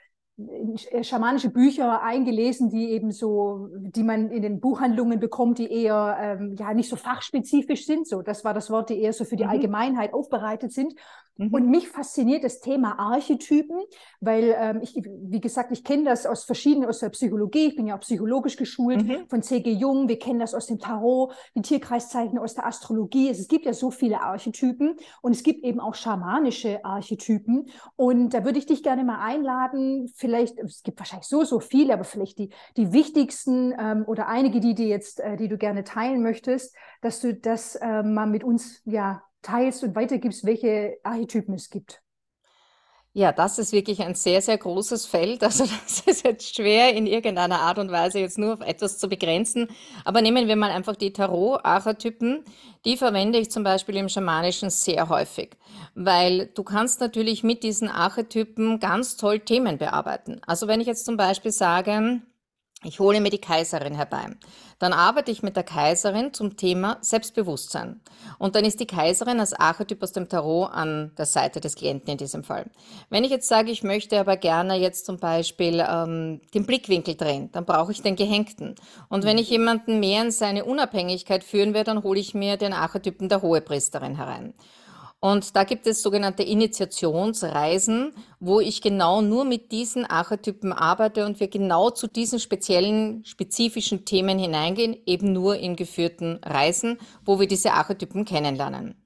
[1.03, 6.57] schamanische Bücher eingelesen, die eben so, die man in den Buchhandlungen bekommt, die eher ähm,
[6.59, 8.07] ja nicht so fachspezifisch sind.
[8.07, 9.51] So, das war das Wort, die eher so für die mhm.
[9.51, 10.95] Allgemeinheit aufbereitet sind.
[11.37, 11.49] Mhm.
[11.53, 13.79] Und mich fasziniert das Thema Archetypen,
[14.21, 17.87] weil ähm, ich, wie gesagt, ich kenne das aus verschiedenen, aus der Psychologie, ich bin
[17.87, 19.27] ja auch psychologisch geschult mhm.
[19.29, 19.71] von C.G.
[19.73, 23.29] Jung, wir kennen das aus dem Tarot, die Tierkreiszeichen aus der Astrologie.
[23.29, 27.67] Es, es gibt ja so viele Archetypen und es gibt eben auch schamanische Archetypen.
[27.97, 31.95] Und da würde ich dich gerne mal einladen, vielleicht, es gibt wahrscheinlich so, so viele,
[31.95, 35.85] aber vielleicht die, die wichtigsten ähm, oder einige, die, die jetzt, äh, die du gerne
[35.85, 41.55] teilen möchtest, dass du das äh, mal mit uns ja teilst und weitergibst, welche Archetypen
[41.55, 42.03] es gibt.
[43.17, 45.43] Ja, das ist wirklich ein sehr, sehr großes Feld.
[45.43, 49.09] Also das ist jetzt schwer in irgendeiner Art und Weise jetzt nur auf etwas zu
[49.09, 49.69] begrenzen.
[50.05, 52.45] Aber nehmen wir mal einfach die Tarot-Archetypen.
[52.85, 55.57] Die verwende ich zum Beispiel im Schamanischen sehr häufig,
[55.95, 60.43] weil du kannst natürlich mit diesen Archetypen ganz toll Themen bearbeiten.
[60.47, 62.21] Also wenn ich jetzt zum Beispiel sage,
[62.87, 64.27] Ich hole mir die Kaiserin herbei.
[64.79, 68.01] Dann arbeite ich mit der Kaiserin zum Thema Selbstbewusstsein.
[68.39, 72.13] Und dann ist die Kaiserin als Archetyp aus dem Tarot an der Seite des Klienten
[72.13, 72.67] in diesem Fall.
[73.11, 77.51] Wenn ich jetzt sage, ich möchte aber gerne jetzt zum Beispiel ähm, den Blickwinkel drehen,
[77.51, 78.77] dann brauche ich den Gehängten.
[79.09, 82.73] Und wenn ich jemanden mehr in seine Unabhängigkeit führen will, dann hole ich mir den
[82.73, 84.55] Archetypen der Hohepriesterin herein.
[85.27, 91.41] Und da gibt es sogenannte Initiationsreisen, wo ich genau nur mit diesen Archetypen arbeite und
[91.41, 97.49] wir genau zu diesen speziellen, spezifischen Themen hineingehen, eben nur in geführten Reisen, wo wir
[97.49, 99.03] diese Archetypen kennenlernen.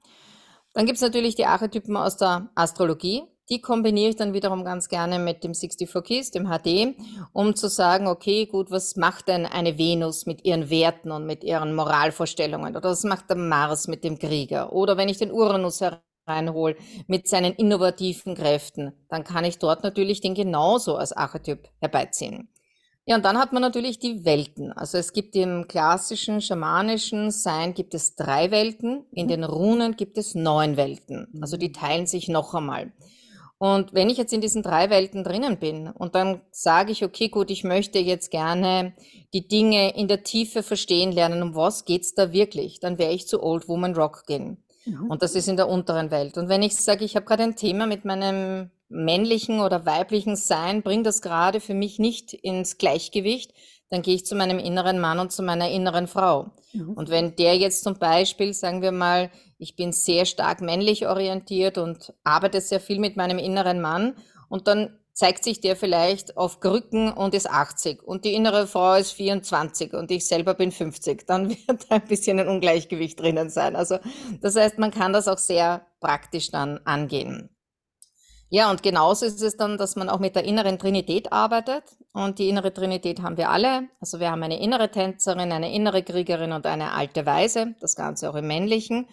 [0.75, 3.23] Dann gibt es natürlich die Archetypen aus der Astrologie.
[3.49, 6.95] Die kombiniere ich dann wiederum ganz gerne mit dem 64 Keys, dem HD,
[7.33, 11.43] um zu sagen, okay, gut, was macht denn eine Venus mit ihren Werten und mit
[11.43, 12.75] ihren Moralvorstellungen?
[12.77, 14.71] Oder was macht der Mars mit dem Krieger?
[14.71, 15.81] Oder wenn ich den Uranus
[16.27, 16.75] reinhole
[17.07, 22.49] mit seinen innovativen Kräften, dann kann ich dort natürlich den genauso als Archetyp herbeiziehen.
[23.05, 24.71] Ja, und dann hat man natürlich die Welten.
[24.71, 29.29] Also es gibt im klassischen schamanischen Sein gibt es drei Welten, in mhm.
[29.29, 31.27] den Runen gibt es neun Welten.
[31.41, 31.73] Also die mhm.
[31.73, 32.93] teilen sich noch einmal.
[33.57, 37.29] Und wenn ich jetzt in diesen drei Welten drinnen bin und dann sage ich, okay,
[37.29, 38.93] gut, ich möchte jetzt gerne
[39.33, 43.27] die Dinge in der Tiefe verstehen lernen, um was geht's da wirklich, dann werde ich
[43.27, 44.60] zu Old Woman Rock gehen.
[44.85, 45.09] Mhm.
[45.09, 46.37] Und das ist in der unteren Welt.
[46.37, 50.81] Und wenn ich sage, ich habe gerade ein Thema mit meinem männlichen oder weiblichen Sein,
[50.81, 53.53] bringt das gerade für mich nicht ins Gleichgewicht,
[53.89, 56.51] dann gehe ich zu meinem inneren Mann und zu meiner inneren Frau.
[56.73, 56.93] Mhm.
[56.93, 61.77] Und wenn der jetzt zum Beispiel, sagen wir mal, ich bin sehr stark männlich orientiert
[61.77, 64.15] und arbeite sehr viel mit meinem inneren Mann
[64.49, 68.95] und dann zeigt sich der vielleicht auf Krücken und ist 80 und die innere Frau
[68.95, 73.75] ist 24 und ich selber bin 50, dann wird ein bisschen ein Ungleichgewicht drinnen sein.
[73.75, 73.99] Also
[74.41, 77.49] das heißt, man kann das auch sehr praktisch dann angehen.
[78.53, 81.83] Ja, und genauso ist es dann, dass man auch mit der inneren Trinität arbeitet.
[82.11, 83.87] Und die innere Trinität haben wir alle.
[84.01, 87.75] Also wir haben eine innere Tänzerin, eine innere Kriegerin und eine alte Weise.
[87.79, 89.07] Das Ganze auch im Männlichen.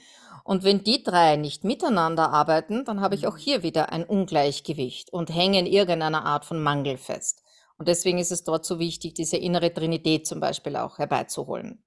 [0.49, 5.13] Und wenn die drei nicht miteinander arbeiten, dann habe ich auch hier wieder ein Ungleichgewicht
[5.13, 7.43] und hänge in irgendeiner Art von Mangel fest.
[7.77, 11.85] Und deswegen ist es dort so wichtig, diese innere Trinität zum Beispiel auch herbeizuholen.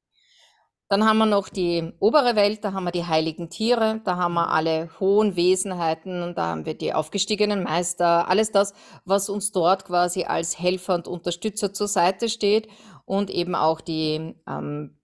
[0.90, 4.36] Dann haben wir noch die obere Welt, da haben wir die heiligen Tiere, da haben
[4.36, 9.86] wir alle hohen Wesenheiten da haben wir die aufgestiegenen Meister, alles das, was uns dort
[9.86, 12.68] quasi als Helfer und Unterstützer zur Seite steht
[13.06, 15.01] und eben auch die ähm,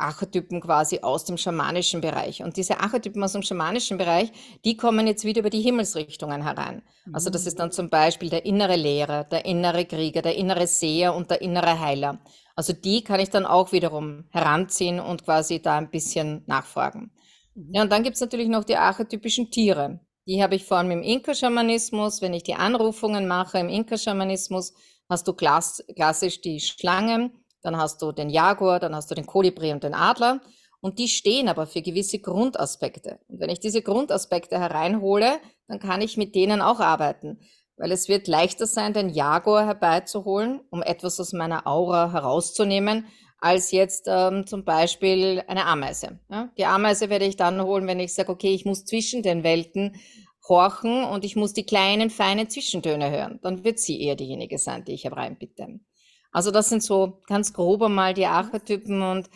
[0.00, 2.42] Archetypen quasi aus dem schamanischen Bereich.
[2.42, 4.32] Und diese Archetypen aus dem schamanischen Bereich,
[4.64, 6.82] die kommen jetzt wieder über die Himmelsrichtungen herein.
[7.12, 11.14] Also das ist dann zum Beispiel der innere Lehrer, der innere Krieger, der innere Seher
[11.14, 12.20] und der innere Heiler.
[12.54, 17.10] Also die kann ich dann auch wiederum heranziehen und quasi da ein bisschen nachfragen.
[17.54, 17.70] Mhm.
[17.74, 20.00] Ja, und dann gibt es natürlich noch die archetypischen Tiere.
[20.26, 22.22] Die habe ich vor allem im Inka-Schamanismus.
[22.22, 24.72] Wenn ich die Anrufungen mache im Inka-Schamanismus,
[25.08, 27.32] hast du klass klassisch die Schlange,
[27.62, 30.40] dann hast du den Jaguar, dann hast du den Kolibri und den Adler.
[30.80, 33.20] Und die stehen aber für gewisse Grundaspekte.
[33.28, 35.38] Und wenn ich diese Grundaspekte hereinhole,
[35.68, 37.38] dann kann ich mit denen auch arbeiten
[37.82, 43.06] weil es wird leichter sein, den Jaguar herbeizuholen, um etwas aus meiner Aura herauszunehmen,
[43.40, 46.20] als jetzt ähm, zum Beispiel eine Ameise.
[46.30, 46.52] Ja?
[46.56, 49.96] Die Ameise werde ich dann holen, wenn ich sage, okay, ich muss zwischen den Welten
[50.48, 53.40] horchen und ich muss die kleinen, feinen Zwischentöne hören.
[53.42, 55.80] Dann wird sie eher diejenige sein, die ich hereinbitte.
[56.32, 59.30] Also das sind so ganz grob einmal die Archetypen und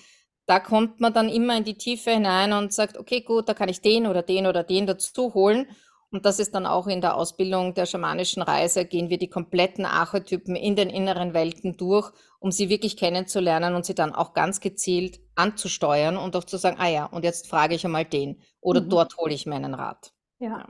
[0.47, 3.68] da kommt man dann immer in die Tiefe hinein und sagt, okay, gut, da kann
[3.68, 5.66] ich den oder den oder den dazu holen
[6.11, 9.84] und das ist dann auch in der Ausbildung der schamanischen Reise, gehen wir die kompletten
[9.84, 14.61] Archetypen in den inneren Welten durch, um sie wirklich kennenzulernen und sie dann auch ganz
[14.61, 18.80] gezielt anzusteuern und auch zu sagen, ah ja, und jetzt frage ich einmal den oder
[18.80, 18.88] mhm.
[18.88, 20.12] dort hole ich meinen Rat.
[20.38, 20.49] Ja.
[20.49, 20.68] ja.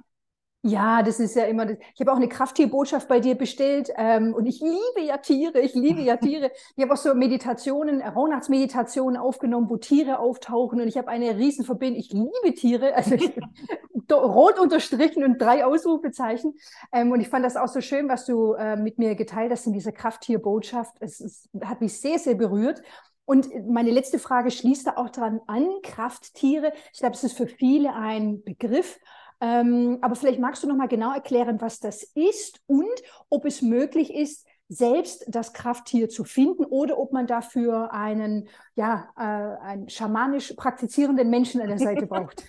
[0.66, 1.76] Ja, das ist ja immer, das.
[1.94, 5.74] ich habe auch eine Krafttierbotschaft bei dir bestellt ähm, und ich liebe ja Tiere, ich
[5.74, 6.50] liebe ja Tiere.
[6.74, 12.00] Ich habe auch so Meditationen, Rauhnachtsmeditationen aufgenommen, wo Tiere auftauchen und ich habe eine Riesenverbindung,
[12.00, 13.30] ich liebe Tiere, also ich,
[14.12, 16.54] rot unterstrichen und drei Ausrufezeichen
[16.92, 19.68] ähm, und ich fand das auch so schön, was du äh, mit mir geteilt hast
[19.68, 20.96] in dieser Krafttierbotschaft.
[20.98, 22.82] Es, es hat mich sehr, sehr berührt
[23.24, 26.72] und meine letzte Frage schließt da auch dran an, Krafttiere.
[26.92, 28.98] Ich glaube, es ist für viele ein Begriff.
[29.40, 32.88] Ähm, aber vielleicht magst du noch mal genau erklären, was das ist und
[33.28, 39.08] ob es möglich ist, selbst das Krafttier zu finden oder ob man dafür einen, ja,
[39.16, 42.42] äh, einen schamanisch praktizierenden Menschen an der Seite braucht.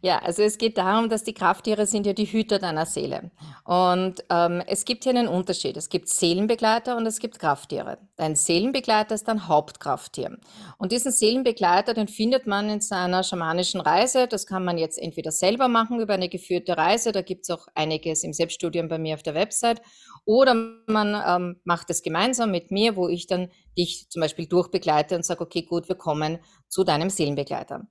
[0.00, 3.30] Ja, also es geht darum, dass die Krafttiere sind ja die Hüter deiner Seele.
[3.64, 5.76] Und ähm, es gibt hier einen Unterschied.
[5.76, 7.98] Es gibt Seelenbegleiter und es gibt Krafttiere.
[8.16, 10.36] Ein Seelenbegleiter ist ein Hauptkrafttier.
[10.78, 14.26] Und diesen Seelenbegleiter, den findet man in seiner schamanischen Reise.
[14.26, 17.12] Das kann man jetzt entweder selber machen über eine geführte Reise.
[17.12, 19.80] Da gibt es auch einiges im Selbststudium bei mir auf der Website
[20.24, 20.54] Oder
[20.86, 25.24] man ähm, macht es gemeinsam mit mir, wo ich dann dich zum Beispiel durchbegleite und
[25.24, 26.38] sage, okay, gut, wir kommen
[26.68, 27.86] zu deinem Seelenbegleiter.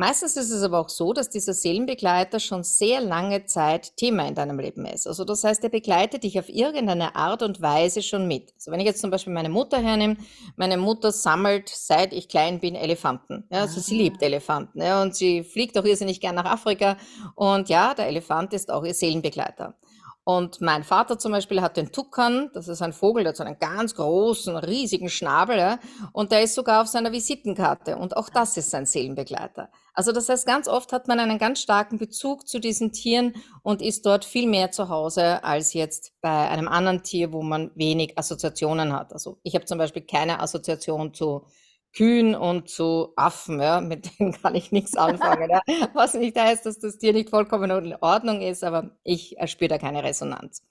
[0.00, 4.34] Meistens ist es aber auch so, dass dieser Seelenbegleiter schon sehr lange Zeit Thema in
[4.34, 5.06] deinem Leben ist.
[5.06, 8.54] Also das heißt, er begleitet dich auf irgendeine Art und Weise schon mit.
[8.54, 10.16] Also wenn ich jetzt zum Beispiel meine Mutter hernehme,
[10.56, 13.44] meine Mutter sammelt, seit ich klein bin, Elefanten.
[13.50, 14.26] Ja, also sie liebt ah.
[14.26, 14.80] Elefanten.
[14.80, 16.96] Ja, und sie fliegt auch irrsinnig gern nach Afrika.
[17.34, 19.76] Und ja, der Elefant ist auch ihr Seelenbegleiter.
[20.24, 23.42] Und mein Vater zum Beispiel hat den Tuckern, das ist ein Vogel, der hat so
[23.42, 25.78] einen ganz großen, riesigen Schnabel, ja,
[26.12, 27.96] und der ist sogar auf seiner Visitenkarte.
[27.96, 29.70] Und auch das ist sein Seelenbegleiter.
[29.94, 33.82] Also das heißt, ganz oft hat man einen ganz starken Bezug zu diesen Tieren und
[33.82, 38.16] ist dort viel mehr zu Hause als jetzt bei einem anderen Tier, wo man wenig
[38.18, 39.12] Assoziationen hat.
[39.12, 41.46] Also ich habe zum Beispiel keine Assoziation zu
[41.92, 45.50] Kühen und zu Affen, ja, mit denen kann ich nichts anfangen.
[45.50, 45.60] Ja.
[45.94, 49.78] Was nicht heißt, dass das Tier nicht vollkommen in Ordnung ist, aber ich spüre da
[49.78, 50.62] keine Resonanz.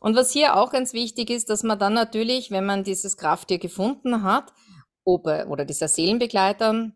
[0.00, 3.58] Und was hier auch ganz wichtig ist, dass man dann natürlich, wenn man dieses Krafttier
[3.58, 4.52] gefunden hat,
[5.06, 6.90] oder dieser Seelenbegleiter,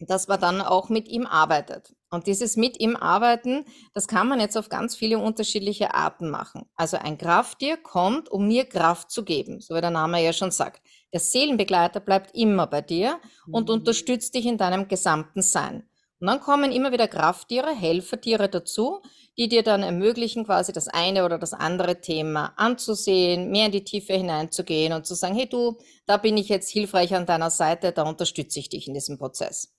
[0.00, 1.94] dass man dann auch mit ihm arbeitet.
[2.10, 6.66] Und dieses mit ihm arbeiten, das kann man jetzt auf ganz viele unterschiedliche Arten machen.
[6.76, 10.50] Also ein Krafttier kommt, um mir Kraft zu geben, so wie der Name ja schon
[10.50, 10.83] sagt.
[11.14, 13.76] Der Seelenbegleiter bleibt immer bei dir und mhm.
[13.76, 15.88] unterstützt dich in deinem gesamten Sein.
[16.18, 19.00] Und dann kommen immer wieder Krafttiere, Helfertiere dazu,
[19.38, 23.84] die dir dann ermöglichen, quasi das eine oder das andere Thema anzusehen, mehr in die
[23.84, 27.92] Tiefe hineinzugehen und zu sagen, hey du, da bin ich jetzt hilfreich an deiner Seite,
[27.92, 29.72] da unterstütze ich dich in diesem Prozess.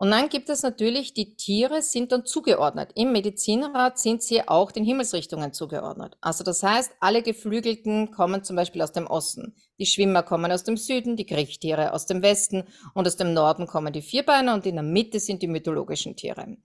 [0.00, 2.90] Und dann gibt es natürlich, die Tiere sind dann zugeordnet.
[2.94, 6.16] Im Medizinrat sind sie auch den Himmelsrichtungen zugeordnet.
[6.22, 9.54] Also das heißt, alle Geflügelten kommen zum Beispiel aus dem Osten.
[9.78, 13.66] Die Schwimmer kommen aus dem Süden, die Kriechtiere aus dem Westen und aus dem Norden
[13.66, 16.56] kommen die Vierbeiner und in der Mitte sind die mythologischen Tiere.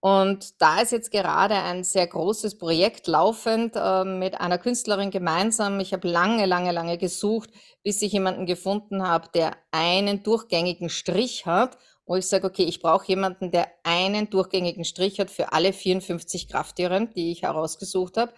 [0.00, 5.78] Und da ist jetzt gerade ein sehr großes Projekt laufend äh, mit einer Künstlerin gemeinsam.
[5.78, 7.50] Ich habe lange, lange, lange gesucht,
[7.84, 11.78] bis ich jemanden gefunden habe, der einen durchgängigen Strich hat
[12.08, 16.48] wo ich sage, okay, ich brauche jemanden, der einen durchgängigen Strich hat für alle 54
[16.48, 18.32] Krafttiere, die ich herausgesucht habe.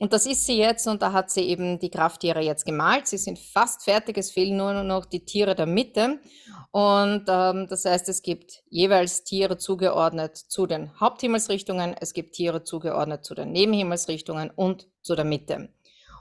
[0.00, 3.08] Und das ist sie jetzt und da hat sie eben die Krafttiere jetzt gemalt.
[3.08, 6.20] Sie sind fast fertig, es fehlen nur noch die Tiere der Mitte.
[6.70, 12.62] Und ähm, das heißt, es gibt jeweils Tiere zugeordnet zu den Haupthimmelsrichtungen, es gibt Tiere
[12.62, 15.70] zugeordnet zu den Nebenhimmelsrichtungen und zu der Mitte.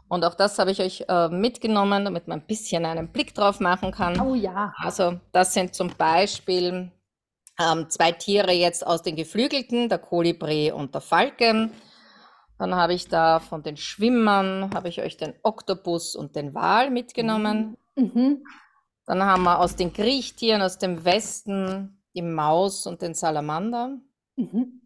[0.10, 3.60] Und auch das habe ich euch äh, mitgenommen, damit man ein bisschen einen Blick drauf
[3.60, 4.20] machen kann.
[4.22, 4.74] Oh ja.
[4.78, 6.92] Also das sind zum Beispiel
[7.60, 11.70] ähm, zwei Tiere jetzt aus den Geflügelten, der Kolibri und der Falke.
[12.58, 16.90] Dann habe ich da von den Schwimmern, habe ich euch den Oktopus und den Wal
[16.90, 17.78] mitgenommen.
[17.96, 18.44] Mhm.
[19.06, 23.98] Dann haben wir aus den Kriechtieren aus dem Westen die Maus und den Salamander.
[24.36, 24.82] Mhm.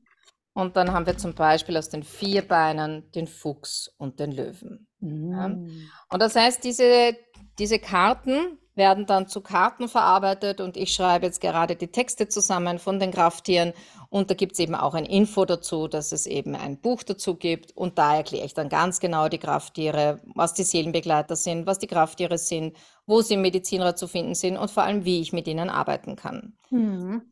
[0.54, 4.88] Und dann haben wir zum Beispiel aus den Vierbeinen den Fuchs und den Löwen.
[5.02, 5.50] Ja.
[5.50, 5.90] Mm.
[6.10, 7.16] Und das heißt, diese,
[7.60, 12.80] diese Karten werden dann zu Karten verarbeitet und ich schreibe jetzt gerade die Texte zusammen
[12.80, 13.74] von den Krafttieren
[14.10, 17.36] und da gibt es eben auch ein Info dazu, dass es eben ein Buch dazu
[17.36, 21.80] gibt und da erkläre ich dann ganz genau die Krafttiere, was die Seelenbegleiter sind, was
[21.80, 25.34] die Krafttiere sind, wo sie im Medizinrat zu finden sind und vor allem, wie ich
[25.34, 26.58] mit ihnen arbeiten kann.
[26.70, 27.24] Mhm.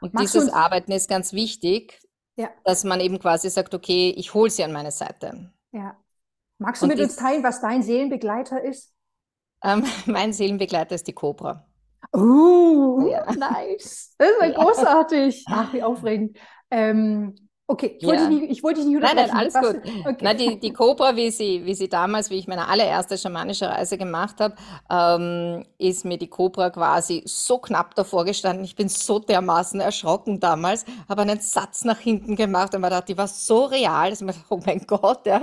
[0.00, 2.00] Und Magst dieses Arbeiten ist ganz wichtig,
[2.34, 2.48] ja.
[2.64, 5.52] dass man eben quasi sagt, okay, ich hole sie an meine Seite.
[5.72, 5.96] Ja,
[6.60, 8.92] Magst du und mit uns teilen, was dein Seelenbegleiter ist?
[9.64, 11.66] Ähm, mein Seelenbegleiter ist die Cobra.
[12.12, 13.32] Oh, ja.
[13.32, 14.14] nice.
[14.18, 14.50] Das ist ja.
[14.52, 15.44] großartig.
[15.48, 16.38] Ach, wie aufregend.
[16.70, 17.34] Ähm,
[17.70, 18.08] Okay, ich, ja.
[18.08, 19.30] wollte dich nicht, ich wollte dich nicht unterbrechen.
[19.32, 19.82] Nein, nein, alles gut.
[20.10, 20.16] Okay.
[20.22, 23.96] Na, die, die Cobra, wie sie, wie sie damals, wie ich meine allererste schamanische Reise
[23.96, 24.56] gemacht habe,
[24.90, 28.64] ähm, ist mir die Cobra quasi so knapp davor gestanden.
[28.64, 33.12] Ich bin so dermaßen erschrocken damals, habe einen Satz nach hinten gemacht und mir dachte,
[33.12, 35.42] die war so real, dass ich mir dachte, oh mein Gott, ja.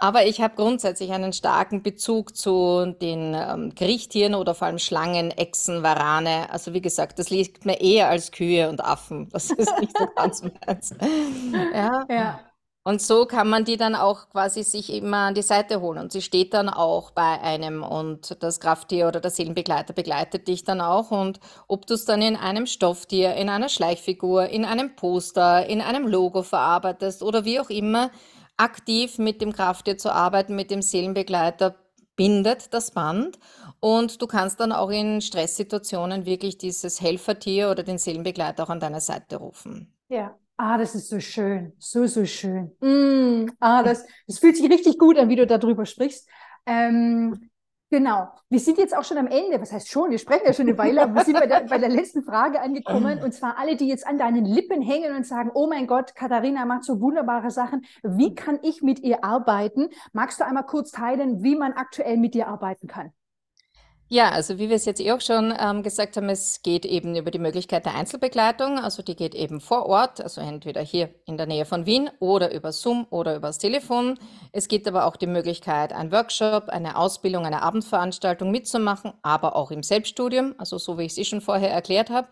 [0.00, 5.30] Aber ich habe grundsätzlich einen starken Bezug zu den ähm, Kriechtieren oder vor allem Schlangen,
[5.30, 6.50] Echsen, Warane.
[6.50, 9.28] Also wie gesagt, das liegt mir eher als Kühe und Affen.
[9.30, 10.94] Das ist nicht so ganz meins.
[11.52, 12.04] Ja.
[12.08, 12.40] ja.
[12.86, 15.98] Und so kann man die dann auch quasi sich immer an die Seite holen.
[15.98, 20.64] Und sie steht dann auch bei einem und das Krafttier oder der Seelenbegleiter begleitet dich
[20.64, 21.10] dann auch.
[21.10, 25.80] Und ob du es dann in einem Stofftier, in einer Schleichfigur, in einem Poster, in
[25.80, 28.10] einem Logo verarbeitest oder wie auch immer,
[28.58, 31.76] aktiv mit dem Krafttier zu arbeiten, mit dem Seelenbegleiter,
[32.16, 33.38] bindet das Band.
[33.80, 38.80] Und du kannst dann auch in Stresssituationen wirklich dieses Helfertier oder den Seelenbegleiter auch an
[38.80, 39.90] deiner Seite rufen.
[40.10, 42.70] Ja, Ah, das ist so schön, so, so schön.
[42.80, 46.28] Mm, ah, das, das fühlt sich richtig gut an, wie du darüber sprichst.
[46.66, 47.50] Ähm,
[47.94, 48.28] Genau.
[48.48, 49.60] Wir sind jetzt auch schon am Ende.
[49.60, 50.10] Was heißt schon?
[50.10, 52.60] Wir sprechen ja schon eine Weile, aber wir sind bei der, bei der letzten Frage
[52.60, 53.22] angekommen.
[53.22, 56.64] Und zwar alle, die jetzt an deinen Lippen hängen und sagen, oh mein Gott, Katharina
[56.64, 57.84] macht so wunderbare Sachen.
[58.02, 59.90] Wie kann ich mit ihr arbeiten?
[60.12, 63.12] Magst du einmal kurz teilen, wie man aktuell mit dir arbeiten kann?
[64.08, 67.16] Ja, also wie wir es jetzt eh auch schon ähm, gesagt haben, es geht eben
[67.16, 68.78] über die Möglichkeit der Einzelbegleitung.
[68.78, 72.54] Also die geht eben vor Ort, also entweder hier in der Nähe von Wien oder
[72.54, 74.18] über Zoom oder übers Telefon.
[74.52, 79.70] Es gibt aber auch die Möglichkeit, einen Workshop, eine Ausbildung, eine Abendveranstaltung mitzumachen, aber auch
[79.70, 82.28] im Selbststudium, also so wie ich es eh schon vorher erklärt habe.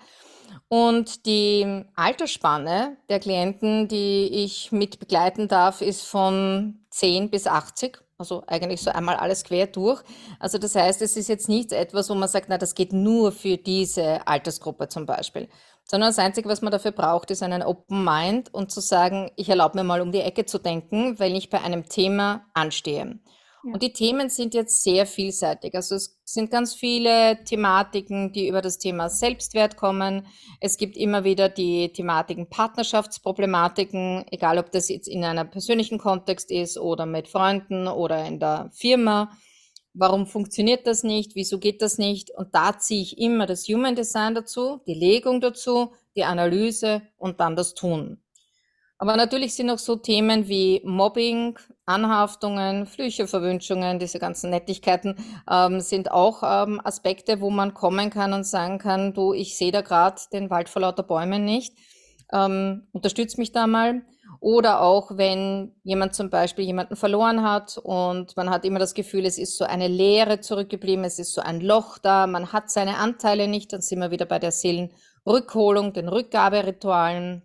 [0.68, 8.03] Und die Altersspanne der Klienten, die ich mit begleiten darf, ist von 10 bis 80.
[8.23, 10.01] Also eigentlich so einmal alles quer durch.
[10.39, 13.33] Also das heißt, es ist jetzt nicht etwas, wo man sagt, na, das geht nur
[13.33, 15.49] für diese Altersgruppe zum Beispiel.
[15.83, 19.49] Sondern das Einzige, was man dafür braucht, ist einen Open Mind und zu sagen, ich
[19.49, 23.18] erlaube mir mal um die Ecke zu denken, weil ich bei einem Thema anstehe.
[23.65, 25.75] Und die Themen sind jetzt sehr vielseitig.
[25.75, 30.27] Also es sind ganz viele Thematiken, die über das Thema Selbstwert kommen.
[30.61, 36.51] Es gibt immer wieder die Thematiken Partnerschaftsproblematiken, egal ob das jetzt in einem persönlichen Kontext
[36.51, 39.31] ist oder mit Freunden oder in der Firma.
[39.95, 41.37] Warum funktioniert das nicht?
[41.37, 42.31] Wieso geht das nicht?
[42.31, 47.41] Und da ziehe ich immer das Human Design dazu, die Legung dazu, die Analyse und
[47.41, 48.23] dann das Tun.
[49.03, 55.16] Aber natürlich sind auch so Themen wie Mobbing, Anhaftungen, Flüche, Verwünschungen, diese ganzen Nettigkeiten
[55.50, 59.72] ähm, sind auch ähm, Aspekte, wo man kommen kann und sagen kann, du, ich sehe
[59.72, 61.76] da gerade den Wald vor lauter Bäumen nicht,
[62.32, 64.03] ähm, unterstütz mich da mal.
[64.38, 69.26] Oder auch, wenn jemand zum Beispiel jemanden verloren hat und man hat immer das Gefühl,
[69.26, 72.98] es ist so eine Leere zurückgeblieben, es ist so ein Loch da, man hat seine
[72.98, 77.42] Anteile nicht, dann sind wir wieder bei der Seelenrückholung, den Rückgaberitualen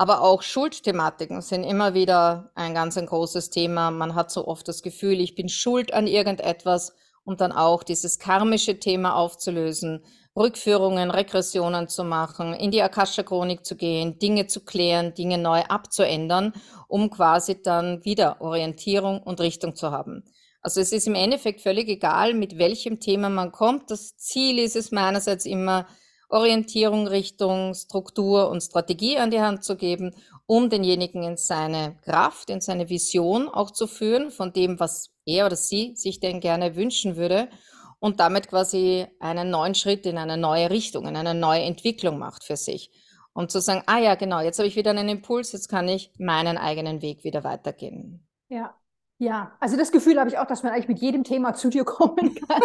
[0.00, 3.90] aber auch Schuldthematiken sind immer wieder ein ganz ein großes Thema.
[3.90, 8.18] Man hat so oft das Gefühl, ich bin schuld an irgendetwas und dann auch dieses
[8.18, 10.02] karmische Thema aufzulösen,
[10.34, 16.54] Rückführungen, Regressionen zu machen, in die Akasha-Chronik zu gehen, Dinge zu klären, Dinge neu abzuändern,
[16.88, 20.24] um quasi dann wieder Orientierung und Richtung zu haben.
[20.62, 23.90] Also es ist im Endeffekt völlig egal, mit welchem Thema man kommt.
[23.90, 25.86] Das Ziel ist es meinerseits immer,
[26.30, 30.14] Orientierung, Richtung, Struktur und Strategie an die Hand zu geben,
[30.46, 35.46] um denjenigen in seine Kraft, in seine Vision auch zu führen, von dem, was er
[35.46, 37.48] oder sie sich denn gerne wünschen würde
[37.98, 42.44] und damit quasi einen neuen Schritt in eine neue Richtung, in eine neue Entwicklung macht
[42.44, 42.90] für sich.
[43.32, 46.12] Und zu sagen, ah ja, genau, jetzt habe ich wieder einen Impuls, jetzt kann ich
[46.18, 48.26] meinen eigenen Weg wieder weitergehen.
[48.48, 48.74] Ja,
[49.20, 51.84] ja, also das Gefühl habe ich auch, dass man eigentlich mit jedem Thema zu dir
[51.84, 52.62] kommen kann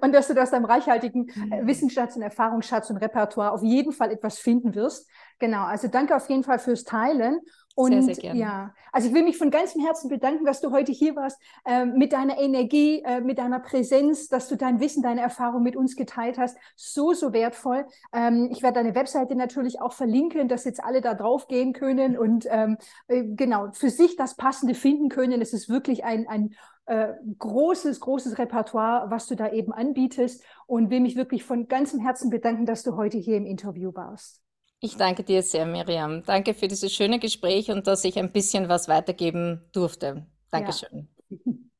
[0.00, 1.66] und dass du aus deinem reichhaltigen äh, mhm.
[1.66, 5.10] Wissensschatz und Erfahrungsschatz und Repertoire auf jeden Fall etwas finden wirst.
[5.38, 7.40] Genau, also danke auf jeden Fall fürs Teilen.
[7.74, 8.40] Und sehr, sehr gerne.
[8.40, 11.86] ja, also ich will mich von ganzem Herzen bedanken, dass du heute hier warst, äh,
[11.86, 15.96] mit deiner Energie, äh, mit deiner Präsenz, dass du dein Wissen, deine Erfahrung mit uns
[15.96, 16.58] geteilt hast.
[16.76, 17.86] So, so wertvoll.
[18.12, 22.18] Ähm, ich werde deine Webseite natürlich auch verlinken, dass jetzt alle da drauf gehen können
[22.18, 22.76] und ähm,
[23.08, 25.40] äh, genau für sich das Passende finden können.
[25.40, 26.54] Es ist wirklich ein, ein
[26.86, 32.00] äh, großes, großes Repertoire, was du da eben anbietest und will mich wirklich von ganzem
[32.00, 34.42] Herzen bedanken, dass du heute hier im Interview warst.
[34.84, 36.24] Ich danke dir sehr, Miriam.
[36.24, 40.26] Danke für dieses schöne Gespräch und dass ich ein bisschen was weitergeben durfte.
[40.50, 41.08] Dankeschön.
[41.30, 41.38] Ja.